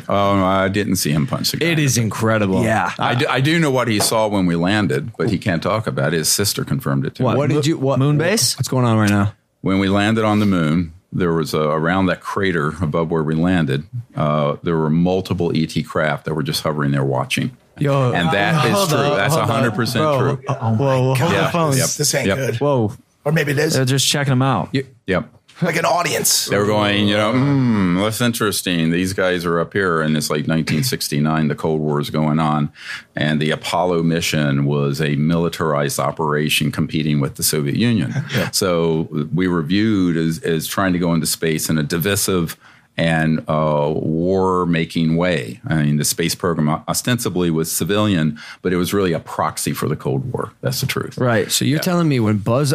[0.08, 1.66] Oh, I didn't see him punch the guy.
[1.66, 2.62] It is incredible.
[2.64, 2.92] Yeah.
[2.98, 5.86] I do, I do know what he saw when we landed, but he can't talk
[5.86, 6.18] about it.
[6.18, 7.34] His sister confirmed it to What?
[7.34, 7.38] me.
[7.38, 7.78] What did you?
[7.78, 8.56] What moon base?
[8.58, 9.34] What's going on right now?
[9.60, 13.34] When we landed on the moon, there was a, around that crater above where we
[13.34, 13.84] landed.
[14.16, 17.56] Uh, there were multiple ET craft that were just hovering there watching.
[17.78, 18.98] Yo, and that is hold true.
[18.98, 20.36] up, That's hold hundred percent bro.
[20.36, 20.44] true.
[20.48, 21.78] Oh, whoa, hold Yeah, the phones.
[21.78, 22.36] yep, This ain't yep.
[22.36, 22.56] good.
[22.56, 22.92] Whoa.
[23.24, 23.74] Or maybe it is.
[23.74, 24.74] They're just checking them out.
[25.06, 25.28] Yep.
[25.62, 26.46] Like an audience.
[26.46, 28.90] They were going, you know, hmm, that's interesting.
[28.90, 31.48] These guys are up here, and it's like 1969.
[31.48, 32.72] The Cold War is going on,
[33.14, 38.12] and the Apollo mission was a militarized operation competing with the Soviet Union.
[38.52, 42.56] So we were viewed as, as trying to go into space in a divisive
[42.96, 45.60] and uh, war-making way.
[45.66, 49.88] I mean, the space program ostensibly was civilian, but it was really a proxy for
[49.88, 50.52] the Cold War.
[50.60, 51.16] That's the truth.
[51.16, 51.50] Right.
[51.50, 52.74] So you're telling me when Buzz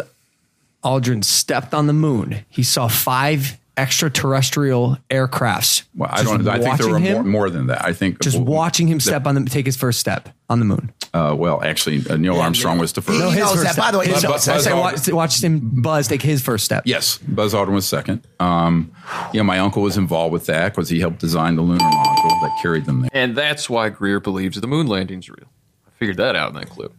[0.84, 5.84] Aldrin stepped on the moon, he saw five extraterrestrial aircrafts.
[5.94, 6.46] Well, I don't.
[6.48, 7.84] I think there were watching more, more than that.
[7.84, 10.92] I think Just watching him step on the take his first step on the moon.
[11.14, 13.18] Uh, well, actually, uh, Neil Armstrong was the first.
[13.18, 13.92] No, his first step.
[13.92, 16.82] By His- Buzz- I Buzz say Aldrin- watch, watched him Buzz take his first step.
[16.86, 18.26] Yes, Buzz Aldrin was second.
[18.40, 18.90] Um,
[19.32, 22.40] you know, my uncle was involved with that because he helped design the lunar module
[22.42, 23.10] that carried them there.
[23.12, 25.46] And that's why Greer believes the moon landing's real.
[25.86, 26.92] I figured that out in that clip.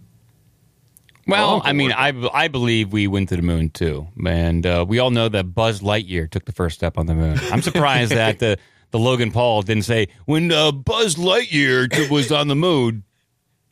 [1.29, 4.99] Well, I mean, I, I believe we went to the moon too, and uh, we
[4.99, 7.39] all know that Buzz Lightyear took the first step on the moon.
[7.51, 8.57] I'm surprised that the
[8.91, 13.03] the Logan Paul didn't say when uh, Buzz Lightyear was on the moon.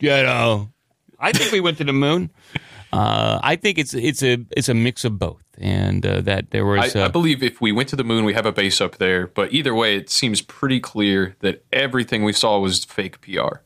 [0.00, 0.70] You know,
[1.18, 2.30] I think we went to the moon.
[2.92, 6.64] Uh, I think it's it's a it's a mix of both, and uh, that there
[6.64, 6.96] was.
[6.96, 8.96] I, I uh, believe if we went to the moon, we have a base up
[8.96, 9.26] there.
[9.26, 13.58] But either way, it seems pretty clear that everything we saw was fake PR.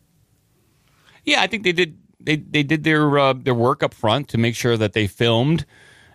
[1.24, 1.98] Yeah, I think they did.
[2.24, 5.64] They they did their uh, their work up front to make sure that they filmed,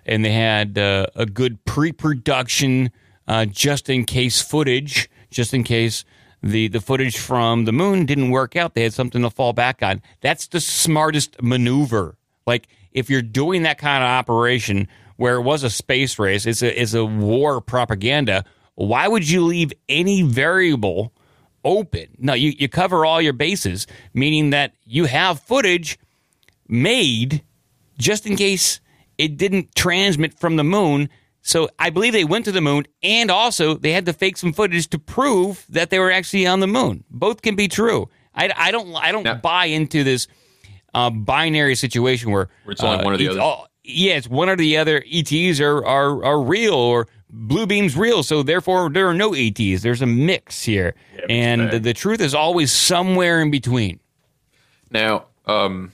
[0.05, 2.91] and they had uh, a good pre-production,
[3.27, 6.05] uh, just in case footage, just in case
[6.41, 8.73] the the footage from the moon didn't work out.
[8.73, 10.01] They had something to fall back on.
[10.21, 12.17] That's the smartest maneuver.
[12.45, 16.61] Like if you're doing that kind of operation where it was a space race, it's
[16.61, 18.45] a it's a war propaganda.
[18.75, 21.11] Why would you leave any variable?
[21.63, 22.07] Open.
[22.17, 25.97] No, you, you cover all your bases, meaning that you have footage
[26.67, 27.43] made
[27.97, 28.79] just in case
[29.17, 31.09] it didn't transmit from the moon.
[31.41, 34.53] So I believe they went to the moon and also they had to fake some
[34.53, 37.03] footage to prove that they were actually on the moon.
[37.09, 38.09] Both can be true.
[38.35, 40.27] I, I don't I don't buy into this
[40.93, 43.67] uh, binary situation where, Where it's only one or the other.
[43.83, 45.03] yeah, it's one or the other.
[45.11, 49.81] ETs are, are are real or blue beam's real, so therefore there are no ETs.
[49.81, 50.95] There's a mix here,
[51.29, 53.99] and the, the truth is always somewhere in between.
[54.91, 55.91] Now, um,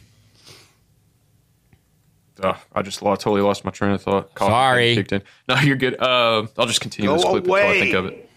[2.41, 4.33] uh, I just lost, totally lost my train of thought.
[4.35, 4.95] Coffee Sorry.
[4.95, 5.23] kicked in.
[5.47, 5.99] No, you're good.
[5.99, 7.79] Uh, I'll just continue Go this clip until I away.
[7.79, 8.29] think of it.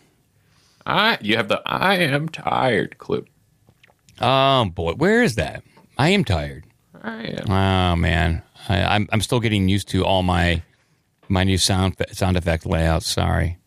[0.89, 3.29] I you have the I am tired clip.
[4.21, 5.63] Oh boy, where is that?
[5.99, 6.65] I am tired.
[7.03, 7.51] I am.
[7.51, 10.63] Oh man, I, I'm I'm still getting used to all my
[11.29, 13.03] my new sound sound effect layout.
[13.03, 13.59] Sorry.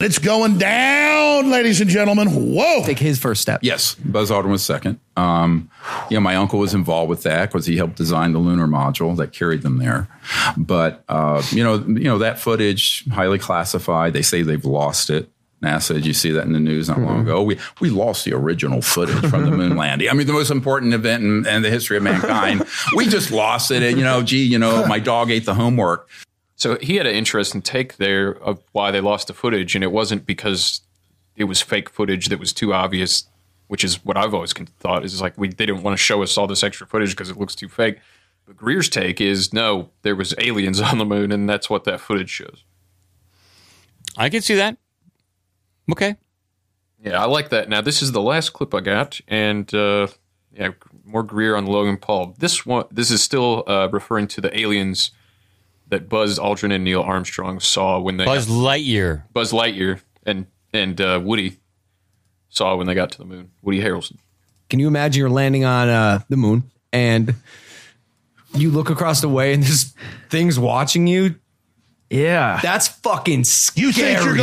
[0.00, 2.54] It's going down, ladies and gentlemen.
[2.54, 2.82] Whoa.
[2.84, 3.60] Take his first step.
[3.62, 4.98] Yes, Buzz Aldrin was second.
[5.16, 5.70] Um,
[6.10, 9.16] you know, my uncle was involved with that because he helped design the lunar module
[9.18, 10.08] that carried them there.
[10.56, 14.12] But uh, you know, you know that footage highly classified.
[14.12, 15.30] They say they've lost it.
[15.62, 17.40] NASA, did you see that in the news not long ago?
[17.40, 20.08] We we lost the original footage from the moon landing.
[20.08, 22.66] I mean, the most important event in, in the history of mankind.
[22.96, 23.84] we just lost it.
[23.84, 26.08] And, you know, gee, you know, my dog ate the homework.
[26.62, 29.90] So he had an interesting take there of why they lost the footage, and it
[29.90, 30.82] wasn't because
[31.34, 33.24] it was fake footage that was too obvious,
[33.66, 36.38] which is what I've always thought is like we they didn't want to show us
[36.38, 37.98] all this extra footage because it looks too fake.
[38.46, 41.98] But Greer's take is no, there was aliens on the moon, and that's what that
[41.98, 42.62] footage shows.
[44.16, 44.76] I can see that.
[45.90, 46.14] Okay.
[47.02, 47.70] Yeah, I like that.
[47.70, 50.06] Now this is the last clip I got, and uh,
[50.56, 50.68] yeah,
[51.04, 52.36] more Greer on Logan Paul.
[52.38, 55.10] This one, this is still uh, referring to the aliens
[55.92, 59.24] that Buzz Aldrin and Neil Armstrong saw when they Buzz Lightyear.
[59.34, 61.58] Buzz Lightyear and and uh, Woody
[62.48, 63.50] saw when they got to the moon.
[63.60, 64.16] Woody Harrelson.
[64.70, 67.34] Can you imagine you're landing on uh, the moon and
[68.54, 69.92] you look across the way and this
[70.30, 71.34] thing's watching you
[72.12, 73.92] Yeah, that's fucking scary.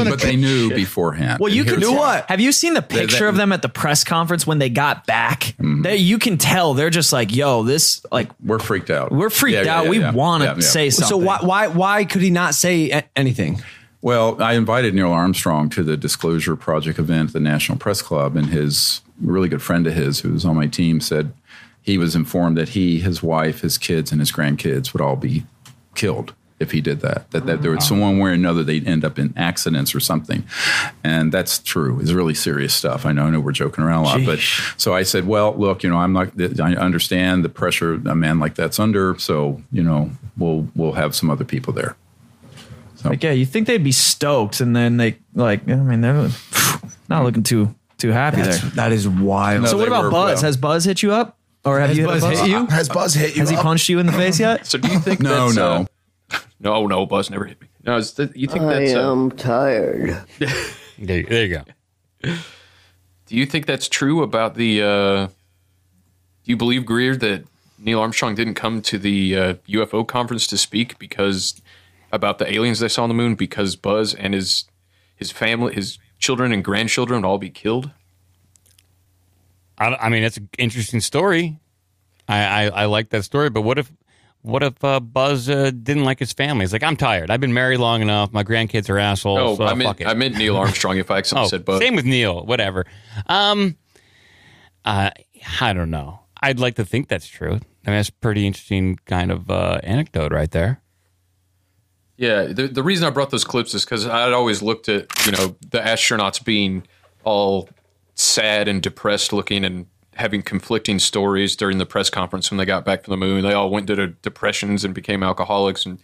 [0.09, 1.39] but they knew beforehand.
[1.39, 2.25] Well, you can here's do what?
[2.29, 5.05] Have you seen the picture they- of them at the press conference when they got
[5.05, 5.41] back?
[5.41, 5.83] Mm-hmm.
[5.83, 9.11] They, you can tell they're just like, "Yo, this like we're freaked out.
[9.11, 9.83] We're freaked Yeah, yeah, out.
[9.85, 10.11] yeah, we yeah.
[10.11, 10.59] want to Yeah, yeah.
[10.61, 13.61] say something." So why why why could he not say a- anything?
[14.01, 18.37] Well, I invited Neil Armstrong to the Disclosure Project event at the National Press Club,
[18.37, 21.33] and his really good friend of his, who was on my team, said
[21.81, 25.43] he was informed that he, his wife, his kids, and his grandkids would all be
[25.95, 27.31] killed if he did that.
[27.31, 29.99] That, that there was some one way or another they'd end up in accidents or
[29.99, 30.43] something,
[31.03, 31.99] and that's true.
[31.99, 33.05] It's really serious stuff.
[33.05, 33.23] I know.
[33.25, 34.39] I know we're joking around a lot, but
[34.77, 36.29] so I said, well, look, you know, I'm not.
[36.59, 39.17] I understand the pressure a man like that's under.
[39.19, 41.95] So you know, we'll we'll have some other people there.
[43.05, 46.29] Like, yeah, you think they'd be stoked, and then they like, I mean, they're
[47.07, 48.69] not looking too too happy That's- there.
[48.71, 49.67] That is wild.
[49.69, 50.41] so, what about Buzz?
[50.41, 52.65] Has Buzz hit you up, or have Has you Buzz hit, hit you?
[52.65, 53.63] Has Buzz hit you Has he up?
[53.63, 54.65] punched you in the face yet?
[54.67, 55.67] So do you think No, that's, no.
[55.71, 55.85] uh,
[56.59, 57.67] no, no, Buzz never hit me.
[57.85, 60.23] No, is that, you think I that's uh, am tired.
[61.01, 61.63] There, there you
[62.23, 62.33] go.
[63.25, 64.81] Do you think that's true about the?
[64.81, 65.33] Uh, do
[66.43, 67.45] you believe Greer that
[67.77, 71.61] Neil Armstrong didn't come to the uh, UFO conference to speak because
[72.11, 74.65] about the aliens they saw on the moon because Buzz and his
[75.15, 77.91] his family, his children and grandchildren would all be killed?
[79.77, 81.59] I, I mean, it's an interesting story.
[82.27, 83.91] I, I, I like that story, but what if
[84.41, 86.63] what if uh, Buzz uh, didn't like his family?
[86.63, 87.29] He's like, I'm tired.
[87.29, 88.31] I've been married long enough.
[88.31, 89.39] My grandkids are assholes.
[89.39, 90.07] Oh, so I meant fuck it.
[90.07, 90.97] I meant Neil Armstrong.
[90.97, 92.45] If I accidentally oh, said Buzz, same with Neil.
[92.45, 92.85] Whatever.
[93.27, 93.77] Um,
[94.85, 95.11] uh,
[95.59, 96.21] I don't know.
[96.41, 97.59] I'd like to think that's true.
[97.85, 100.81] I mean, that's a pretty interesting kind of uh, anecdote right there.
[102.15, 105.31] Yeah, the the reason I brought those clips is because I'd always looked at you
[105.31, 106.85] know the astronauts being
[107.23, 107.69] all
[108.13, 109.85] sad and depressed looking and
[110.19, 113.43] having conflicting stories during the press conference when they got back from the moon.
[113.43, 115.99] They all went into depressions and became alcoholics and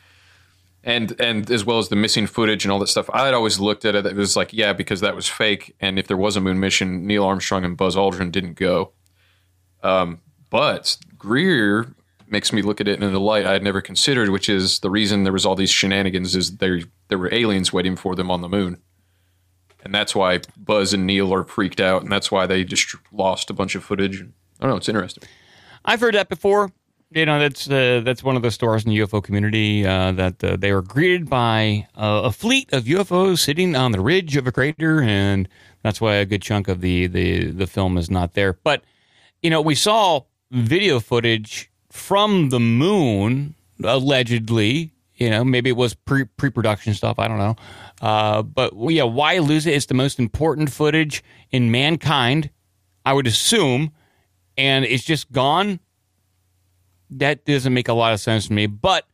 [0.84, 3.10] and and as well as the missing footage and all that stuff.
[3.14, 4.06] I'd always looked at it.
[4.06, 5.76] It was like yeah, because that was fake.
[5.80, 8.92] And if there was a moon mission, Neil Armstrong and Buzz Aldrin didn't go.
[9.84, 11.94] Um, but Greer
[12.28, 14.90] makes me look at it in a light I had never considered, which is the
[14.90, 18.42] reason there was all these shenanigans is there there were aliens waiting for them on
[18.42, 18.82] the moon,
[19.86, 23.50] and that's why Buzz and Neil are freaked out, and that's why they just lost
[23.50, 24.22] a bunch of footage.
[24.22, 24.26] I
[24.62, 24.78] don't know.
[24.78, 25.24] It's interesting.
[25.86, 26.72] I've heard that before.
[27.12, 30.44] You know, that's uh, that's one of the stories in the UFO community uh, that
[30.44, 34.48] uh, they were greeted by uh, a fleet of UFOs sitting on the ridge of
[34.48, 35.48] a crater, and
[35.84, 38.54] that's why a good chunk of the the the film is not there.
[38.54, 38.84] But
[39.44, 40.22] you know, we saw
[40.52, 43.54] video footage from the moon
[43.84, 44.92] allegedly.
[45.16, 47.20] You know, maybe it was pre pre production stuff.
[47.20, 47.56] I don't know.
[48.02, 49.74] Uh, but well, yeah, why lose it?
[49.74, 52.50] It's the most important footage in mankind,
[53.06, 53.92] I would assume,
[54.58, 55.80] and it's just gone.
[57.12, 58.68] That doesn't make a lot of sense to me.
[58.68, 59.08] But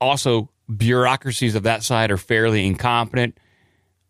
[0.00, 3.38] also, bureaucracies of that side are fairly incompetent.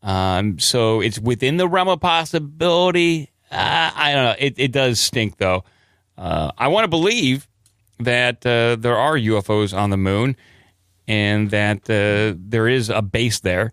[0.02, 3.30] Um, so it's within the realm of possibility.
[3.50, 4.34] Uh, I don't know.
[4.38, 5.64] It, it does stink, though.
[6.18, 7.46] Uh, I want to believe
[7.98, 10.36] that uh, there are UFOs on the moon
[11.08, 13.72] and that uh, there is a base there.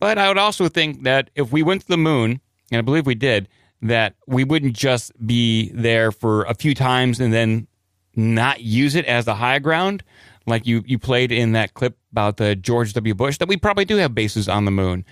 [0.00, 2.40] But I would also think that if we went to the moon,
[2.70, 3.48] and I believe we did,
[3.82, 7.66] that we wouldn't just be there for a few times and then
[8.14, 10.02] not use it as the high ground,
[10.46, 13.14] like you, you played in that clip about the George W.
[13.14, 15.04] Bush, that we probably do have bases on the moon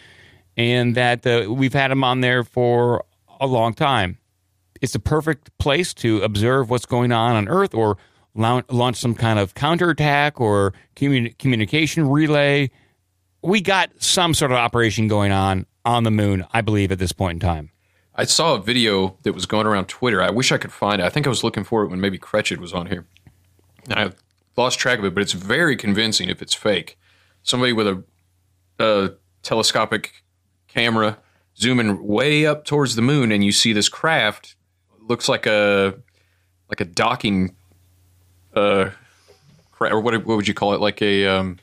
[0.56, 3.04] and that uh, we've had them on there for
[3.40, 4.18] a long time.
[4.80, 7.96] It's a perfect place to observe what's going on on Earth or
[8.34, 12.70] launch, some kind of counterattack or commun- communication relay.
[13.42, 17.12] We got some sort of operation going on on the moon, I believe, at this
[17.12, 17.70] point in time.
[18.14, 20.20] I saw a video that was going around Twitter.
[20.20, 21.04] I wish I could find it.
[21.04, 23.06] I think I was looking for it when maybe Cretched was on here.
[23.88, 24.12] And I
[24.56, 26.98] lost track of it, but it's very convincing if it's fake.
[27.42, 28.04] Somebody with a,
[28.78, 29.12] a
[29.42, 30.22] telescopic
[30.68, 31.18] camera
[31.56, 34.56] zooming way up towards the moon, and you see this craft
[35.00, 35.94] looks like a
[36.68, 37.56] like a docking
[38.54, 38.90] uh
[39.72, 40.80] cra- or what what would you call it?
[40.80, 41.58] Like a um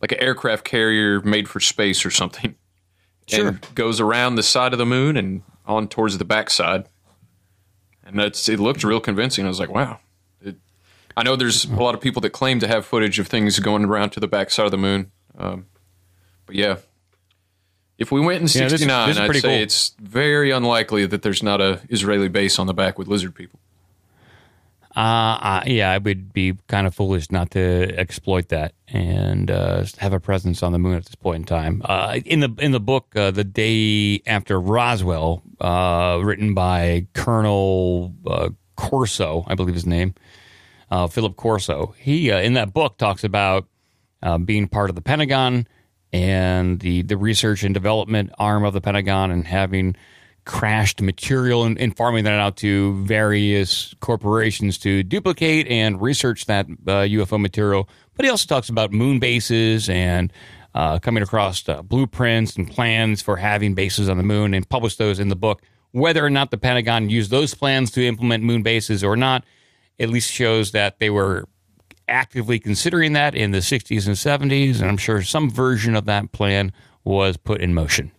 [0.00, 2.54] like an aircraft carrier made for space or something.
[3.28, 3.48] Sure.
[3.48, 6.86] And goes around the side of the moon and on towards the backside.
[8.04, 9.44] And that's it looked real convincing.
[9.44, 10.00] I was like, wow.
[10.42, 10.56] It,
[11.16, 13.84] I know there's a lot of people that claim to have footage of things going
[13.84, 15.12] around to the backside of the moon.
[15.38, 15.66] Um,
[16.46, 16.78] but yeah.
[17.96, 19.50] If we went in Yeah, this is- 69, this is I'd say cool.
[19.62, 23.60] it's very unlikely that there's not a Israeli base on the back with lizard people.
[24.94, 30.12] Uh, yeah, I would be kind of foolish not to exploit that and uh, have
[30.12, 31.82] a presence on the moon at this point in time.
[31.84, 38.12] Uh, in the in the book, uh, the day after Roswell, uh, written by Colonel
[38.26, 40.14] uh, Corso, I believe his name,
[40.90, 41.94] uh, Philip Corso.
[41.98, 43.66] He uh, in that book talks about
[44.44, 45.66] being part of the Pentagon
[46.12, 49.96] and the the research and development arm of the Pentagon and having
[50.44, 56.66] crashed material and, and farming that out to various corporations to duplicate and research that
[56.66, 57.88] uh, UFO material.
[58.16, 60.32] But he also talks about moon bases and
[60.74, 64.98] uh, coming across uh, blueprints and plans for having bases on the moon and published
[64.98, 65.62] those in the book.
[65.92, 69.44] Whether or not the Pentagon used those plans to implement moon bases or not,
[70.00, 71.46] at least shows that they were
[72.08, 74.16] actively considering that in the 60s and
[74.50, 74.80] 70s.
[74.80, 76.72] And I'm sure some version of that plan
[77.04, 78.10] was put in motion.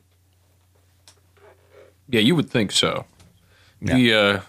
[2.13, 3.05] Yeah, you would think so.
[3.81, 4.39] The, uh,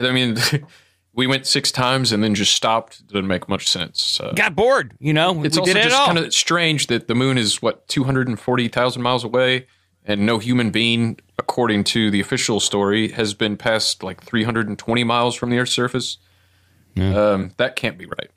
[0.00, 0.36] I mean,
[1.14, 3.06] we went six times and then just stopped.
[3.06, 4.18] Didn't make much sense.
[4.18, 5.44] Uh, Got bored, you know.
[5.44, 9.66] it's we also just kind of strange that the moon is what 240,000 miles away,
[10.04, 15.36] and no human being, according to the official story, has been past like 320 miles
[15.36, 16.18] from the Earth's surface.
[16.96, 18.30] Um, that can't be right.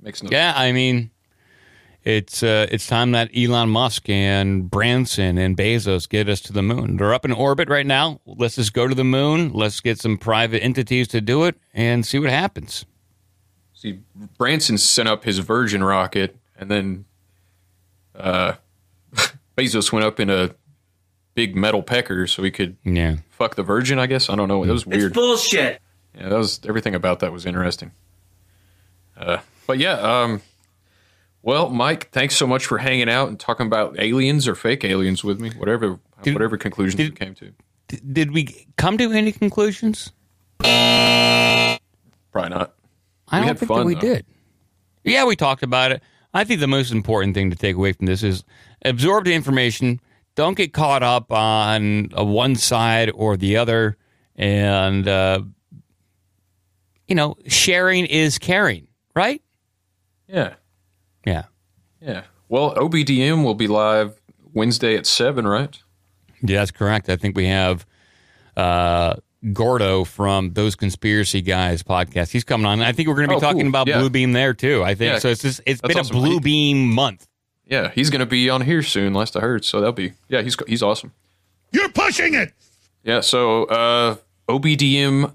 [0.00, 1.10] Makes no Yeah, I mean,
[2.04, 6.62] it's uh, it's time that Elon Musk and Branson and Bezos get us to the
[6.62, 6.96] moon.
[6.96, 8.20] They're up in orbit right now.
[8.24, 9.52] Let's just go to the moon.
[9.52, 12.86] Let's get some private entities to do it and see what happens.
[13.74, 14.00] See,
[14.38, 17.04] Branson sent up his Virgin rocket, and then
[18.14, 18.54] uh,
[19.56, 20.54] Bezos went up in a
[21.34, 23.16] big metal pecker so he could yeah.
[23.30, 23.98] fuck the Virgin.
[23.98, 24.62] I guess I don't know.
[24.64, 25.04] It was weird.
[25.04, 25.80] It's bullshit.
[26.14, 27.92] Yeah, that was everything about that was interesting.
[29.16, 30.40] Uh, but yeah, um,
[31.42, 35.24] well, Mike, thanks so much for hanging out and talking about aliens or fake aliens
[35.24, 35.50] with me.
[35.56, 37.52] Whatever, whatever conclusions you came to.
[38.12, 40.12] Did we come to any conclusions?
[40.58, 42.74] Probably not.
[43.28, 44.00] I We don't think fun, that we though.
[44.00, 44.26] did.
[45.04, 46.02] Yeah, we talked about it.
[46.32, 48.44] I think the most important thing to take away from this is
[48.84, 50.00] absorb the information.
[50.36, 53.96] Don't get caught up on one side or the other.
[54.36, 55.42] And, uh,
[57.08, 58.86] you know, sharing is caring,
[59.16, 59.42] right?
[60.28, 60.54] Yeah,
[61.26, 61.44] Yeah.
[62.00, 62.22] yeah.
[62.48, 64.20] Well, OBDM will be live
[64.52, 65.78] Wednesday at seven, right?
[66.42, 67.08] Yeah, that's correct.
[67.08, 67.86] I think we have
[68.56, 69.14] uh,
[69.52, 72.30] Gordo from Those Conspiracy Guys podcast.
[72.30, 72.80] He's coming on.
[72.82, 73.68] I think we're going to be Oh, talking cool.
[73.68, 73.98] about Yeah.
[74.00, 74.82] Blue Beam there too.
[74.82, 75.18] I think Yeah.
[75.18, 75.28] so.
[75.28, 76.16] It's just it's That's been awesome.
[76.16, 77.26] a Blue He- Beam month.
[77.66, 79.14] Yeah, he's going to be on here soon.
[79.14, 80.42] Last I heard, so that'll be yeah.
[80.42, 81.12] He's he's awesome.
[81.70, 82.52] You're pushing it.
[83.04, 84.16] Yeah, so uh,
[84.48, 85.30] obdmpod.com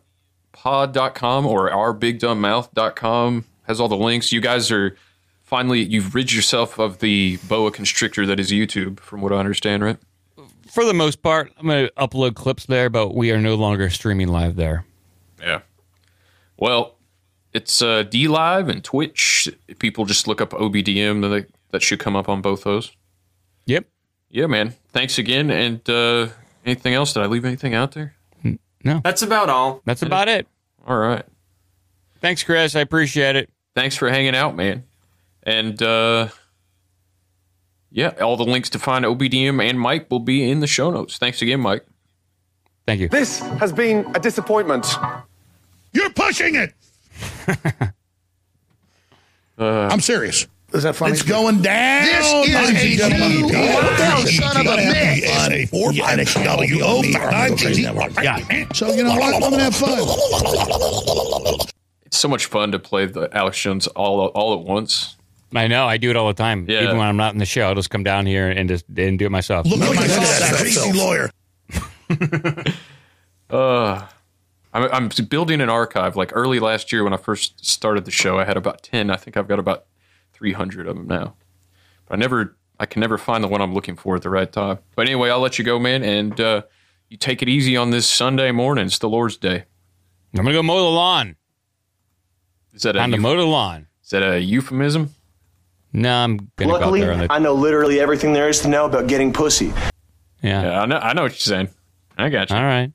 [1.45, 4.31] or ourbigdumbmouth.com has all the links.
[4.31, 4.97] You guys are
[5.45, 9.83] finally, you've rid yourself of the boa constrictor that is YouTube, from what I understand,
[9.83, 9.97] right?
[10.67, 13.89] For the most part, I'm going to upload clips there, but we are no longer
[13.89, 14.85] streaming live there.
[15.39, 15.61] Yeah.
[16.57, 16.95] Well,
[17.53, 19.47] it's uh, DLive and Twitch.
[19.69, 22.91] If people just look up OBDM, then they, that should come up on both those.
[23.67, 23.85] Yep.
[24.29, 24.73] Yeah, man.
[24.89, 25.49] Thanks again.
[25.49, 26.27] And uh,
[26.65, 27.13] anything else?
[27.13, 28.15] Did I leave anything out there?
[28.83, 29.01] No.
[29.03, 29.81] That's about all.
[29.85, 30.47] That's about it.
[30.85, 31.25] All right.
[32.19, 32.75] Thanks, Chris.
[32.75, 33.49] I appreciate it.
[33.73, 34.83] Thanks for hanging out, man.
[35.45, 36.29] And uh,
[37.91, 41.17] yeah, all the links to find OBDM and Mike will be in the show notes.
[41.17, 41.85] Thanks again, Mike.
[42.87, 43.09] Thank you.
[43.09, 44.85] This has been a disappointment.
[45.93, 46.73] You're pushing it.
[49.57, 50.47] Uh, I'm serious.
[50.73, 51.13] Is that funny?
[51.13, 52.05] It's going down.
[52.05, 53.47] This is a gentlemen.
[53.47, 55.69] true down son of a bitch.
[55.69, 57.03] Four five W O
[58.21, 58.65] Yeah.
[58.73, 59.35] So you know what?
[59.35, 59.99] I'm gonna have fun.
[62.05, 65.14] It's so much fun to play the Alex Jones all all at once.
[65.53, 65.85] I know.
[65.87, 66.65] I do it all the time.
[66.67, 66.83] Yeah.
[66.83, 69.19] Even when I'm not in the show, I'll just come down here and just and
[69.19, 69.65] do it myself.
[69.65, 71.29] Look at my that crazy lawyer.
[73.47, 74.07] Uh,
[74.73, 76.15] I'm, I'm building an archive.
[76.15, 79.11] Like early last year when I first started the show, I had about ten.
[79.11, 79.85] I think I've got about
[80.33, 81.35] 300 of them now.
[82.07, 84.51] But I never, I can never find the one I'm looking for at the right
[84.51, 84.79] time.
[84.95, 86.63] But anyway, I'll let you go, man, and uh,
[87.09, 88.85] you take it easy on this Sunday morning.
[88.87, 89.63] It's the Lord's Day.
[90.33, 91.35] I'm gonna go mow the lawn.
[92.73, 93.87] Is that a Time to mow the lawn.
[94.03, 95.14] Is that a euphemism?
[95.95, 98.59] No, I'm gonna go out Luckily, there on the I know literally everything there is
[98.61, 99.67] to know about getting pussy.
[100.41, 100.61] yeah.
[100.61, 100.97] Yeah, I know.
[100.97, 101.69] I know what you're saying.
[102.17, 102.55] I got you.
[102.57, 102.91] All right.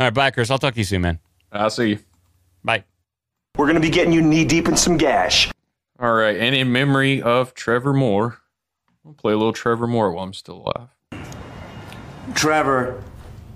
[0.00, 0.50] All right, bye, Chris.
[0.50, 1.20] I'll talk to you soon, man.
[1.52, 1.98] I'll see you.
[2.64, 2.82] Bye.
[3.56, 5.50] We're going to be getting you knee deep in some gash.
[6.00, 8.38] All right, and in memory of Trevor Moore,
[9.06, 10.88] I'll play a little Trevor Moore while I'm still alive.
[12.34, 13.02] Trevor,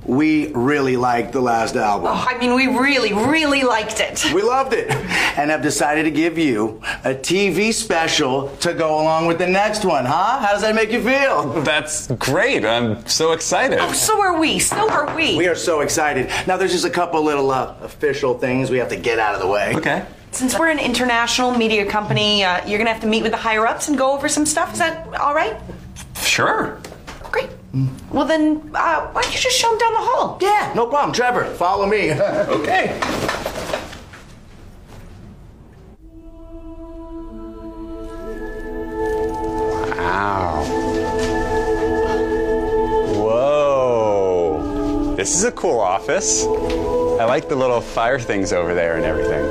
[0.09, 2.09] we really liked the last album.
[2.11, 4.25] Oh, I mean, we really, really liked it.
[4.33, 9.27] We loved it and have decided to give you a TV special to go along
[9.27, 10.39] with the next one, huh?
[10.39, 11.61] How does that make you feel?
[11.61, 12.65] That's great.
[12.65, 13.79] I'm so excited.
[13.81, 14.59] Oh, so are we.
[14.59, 15.37] So are we.
[15.37, 16.31] We are so excited.
[16.47, 19.43] Now, there's just a couple little uh, official things we have to get out of
[19.43, 19.75] the way.
[19.77, 20.07] Okay.
[20.31, 23.39] Since we're an international media company, uh, you're going to have to meet with the
[23.39, 24.73] higher ups and go over some stuff.
[24.73, 25.61] Is that all right?
[26.23, 26.81] Sure.
[27.75, 28.11] Mm.
[28.11, 30.39] Well, then, uh, why don't you just show him down the hall?
[30.41, 31.13] Yeah, no problem.
[31.13, 32.13] Trevor, follow me.
[32.13, 32.99] okay.
[39.99, 40.65] Wow.
[43.15, 45.15] Whoa.
[45.17, 46.45] This is a cool office.
[46.45, 49.45] I like the little fire things over there and everything.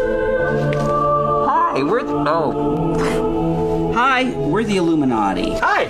[1.45, 3.94] Hi, we're the, oh.
[3.94, 5.52] Hi, we're the Illuminati.
[5.60, 5.85] Hi.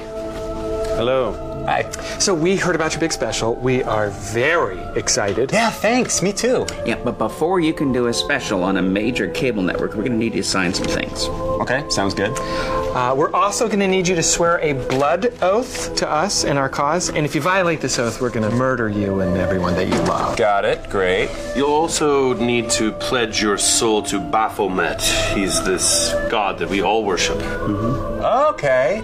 [0.98, 1.47] Hello.
[1.68, 1.92] Hi.
[2.18, 3.56] So we heard about your big special.
[3.56, 5.52] We are very excited.
[5.52, 6.22] Yeah, thanks.
[6.22, 6.66] Me too.
[6.86, 10.14] Yeah, but before you can do a special on a major cable network, we're going
[10.14, 11.26] to need you to sign some things.
[11.26, 12.32] Okay, sounds good.
[12.40, 16.58] Uh, we're also going to need you to swear a blood oath to us and
[16.58, 17.10] our cause.
[17.10, 20.00] And if you violate this oath, we're going to murder you and everyone that you
[20.04, 20.38] love.
[20.38, 20.90] Got it.
[20.90, 21.30] Great.
[21.54, 25.02] You'll also need to pledge your soul to Baphomet.
[25.36, 27.42] He's this god that we all worship.
[27.42, 29.04] Okay.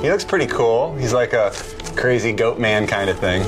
[0.00, 0.96] He looks pretty cool.
[0.96, 1.52] He's like a
[1.96, 3.42] crazy goat man kind of thing.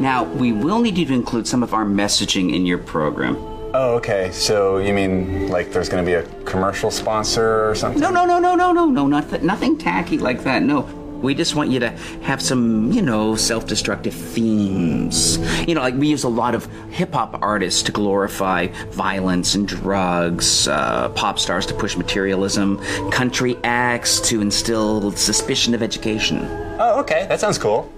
[0.00, 3.36] Now, we will need you to include some of our messaging in your program.
[3.72, 4.30] Oh, okay.
[4.32, 8.00] So you mean like there's going to be a commercial sponsor or something?
[8.00, 10.62] No, no, no, no, no, no, no, nothing, nothing tacky like that.
[10.62, 10.88] No.
[11.22, 11.90] We just want you to
[12.22, 15.38] have some, you know, self destructive themes.
[15.68, 19.68] You know, like we use a lot of hip hop artists to glorify violence and
[19.68, 22.78] drugs, uh, pop stars to push materialism,
[23.10, 26.38] country acts to instill suspicion of education.
[26.78, 27.26] Oh, okay.
[27.28, 27.90] That sounds cool.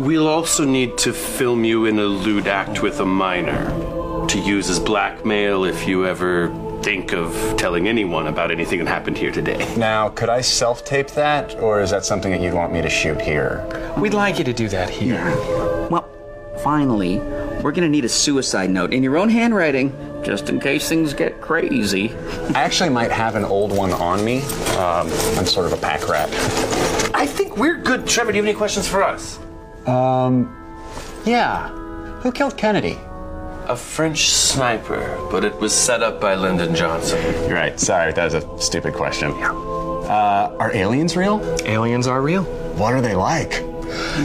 [0.00, 4.68] We'll also need to film you in a lewd act with a minor to use
[4.68, 6.48] as blackmail if you ever
[6.84, 9.54] think of telling anyone about anything that happened here today.
[9.84, 12.90] Now, could I self tape that, or is that something that you'd want me to
[12.90, 13.66] shoot here?
[13.98, 15.24] We'd like you to do that here.
[15.90, 16.08] Well,
[16.62, 17.18] finally,
[17.62, 19.92] we're going to need a suicide note in your own handwriting,
[20.22, 22.14] just in case things get crazy.
[22.54, 24.42] I actually might have an old one on me.
[24.76, 25.08] Um,
[25.38, 26.28] I'm sort of a pack rat.
[27.14, 28.06] I think we're good.
[28.06, 29.38] Trevor, do you have any questions for us?
[29.86, 30.54] Um,
[31.24, 31.68] yeah.
[32.20, 32.98] Who killed Kennedy?
[33.66, 37.22] A French sniper, but it was set up by Lyndon Johnson.
[37.48, 37.78] You're right.
[37.80, 39.30] Sorry, that was a stupid question.
[39.32, 41.40] Uh, are aliens real?
[41.64, 42.44] Aliens are real.
[42.76, 43.54] What are they like?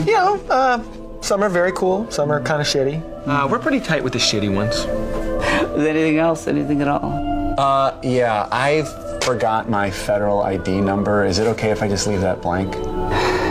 [0.06, 0.84] You know, uh,
[1.22, 3.02] some are very cool, some are kind of shitty.
[3.28, 4.76] Uh, we're pretty tight with the shitty ones.
[4.76, 6.48] Is anything else?
[6.48, 7.56] Anything at all?
[7.58, 8.84] Uh, yeah, I
[9.24, 11.24] forgot my federal ID number.
[11.26, 12.76] Is it okay if I just leave that blank?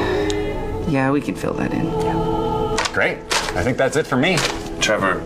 [0.89, 1.85] Yeah, we can fill that in.
[2.94, 3.19] Great.
[3.55, 4.39] I think that's it for me.
[4.81, 5.23] Trevor,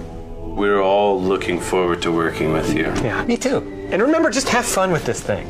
[0.55, 2.85] we're all looking forward to working with you.
[3.03, 3.25] Yeah.
[3.25, 3.59] Me too.
[3.91, 5.47] And remember, just have fun with this thing.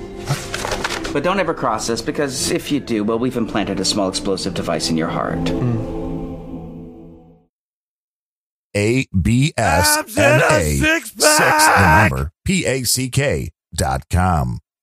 [1.12, 4.54] But don't ever cross us, because if you do, well, we've implanted a small explosive
[4.54, 5.50] device in your heart.
[8.74, 12.10] A B S Abs in N a A six six the pack.
[12.10, 14.60] number P A C K dot com.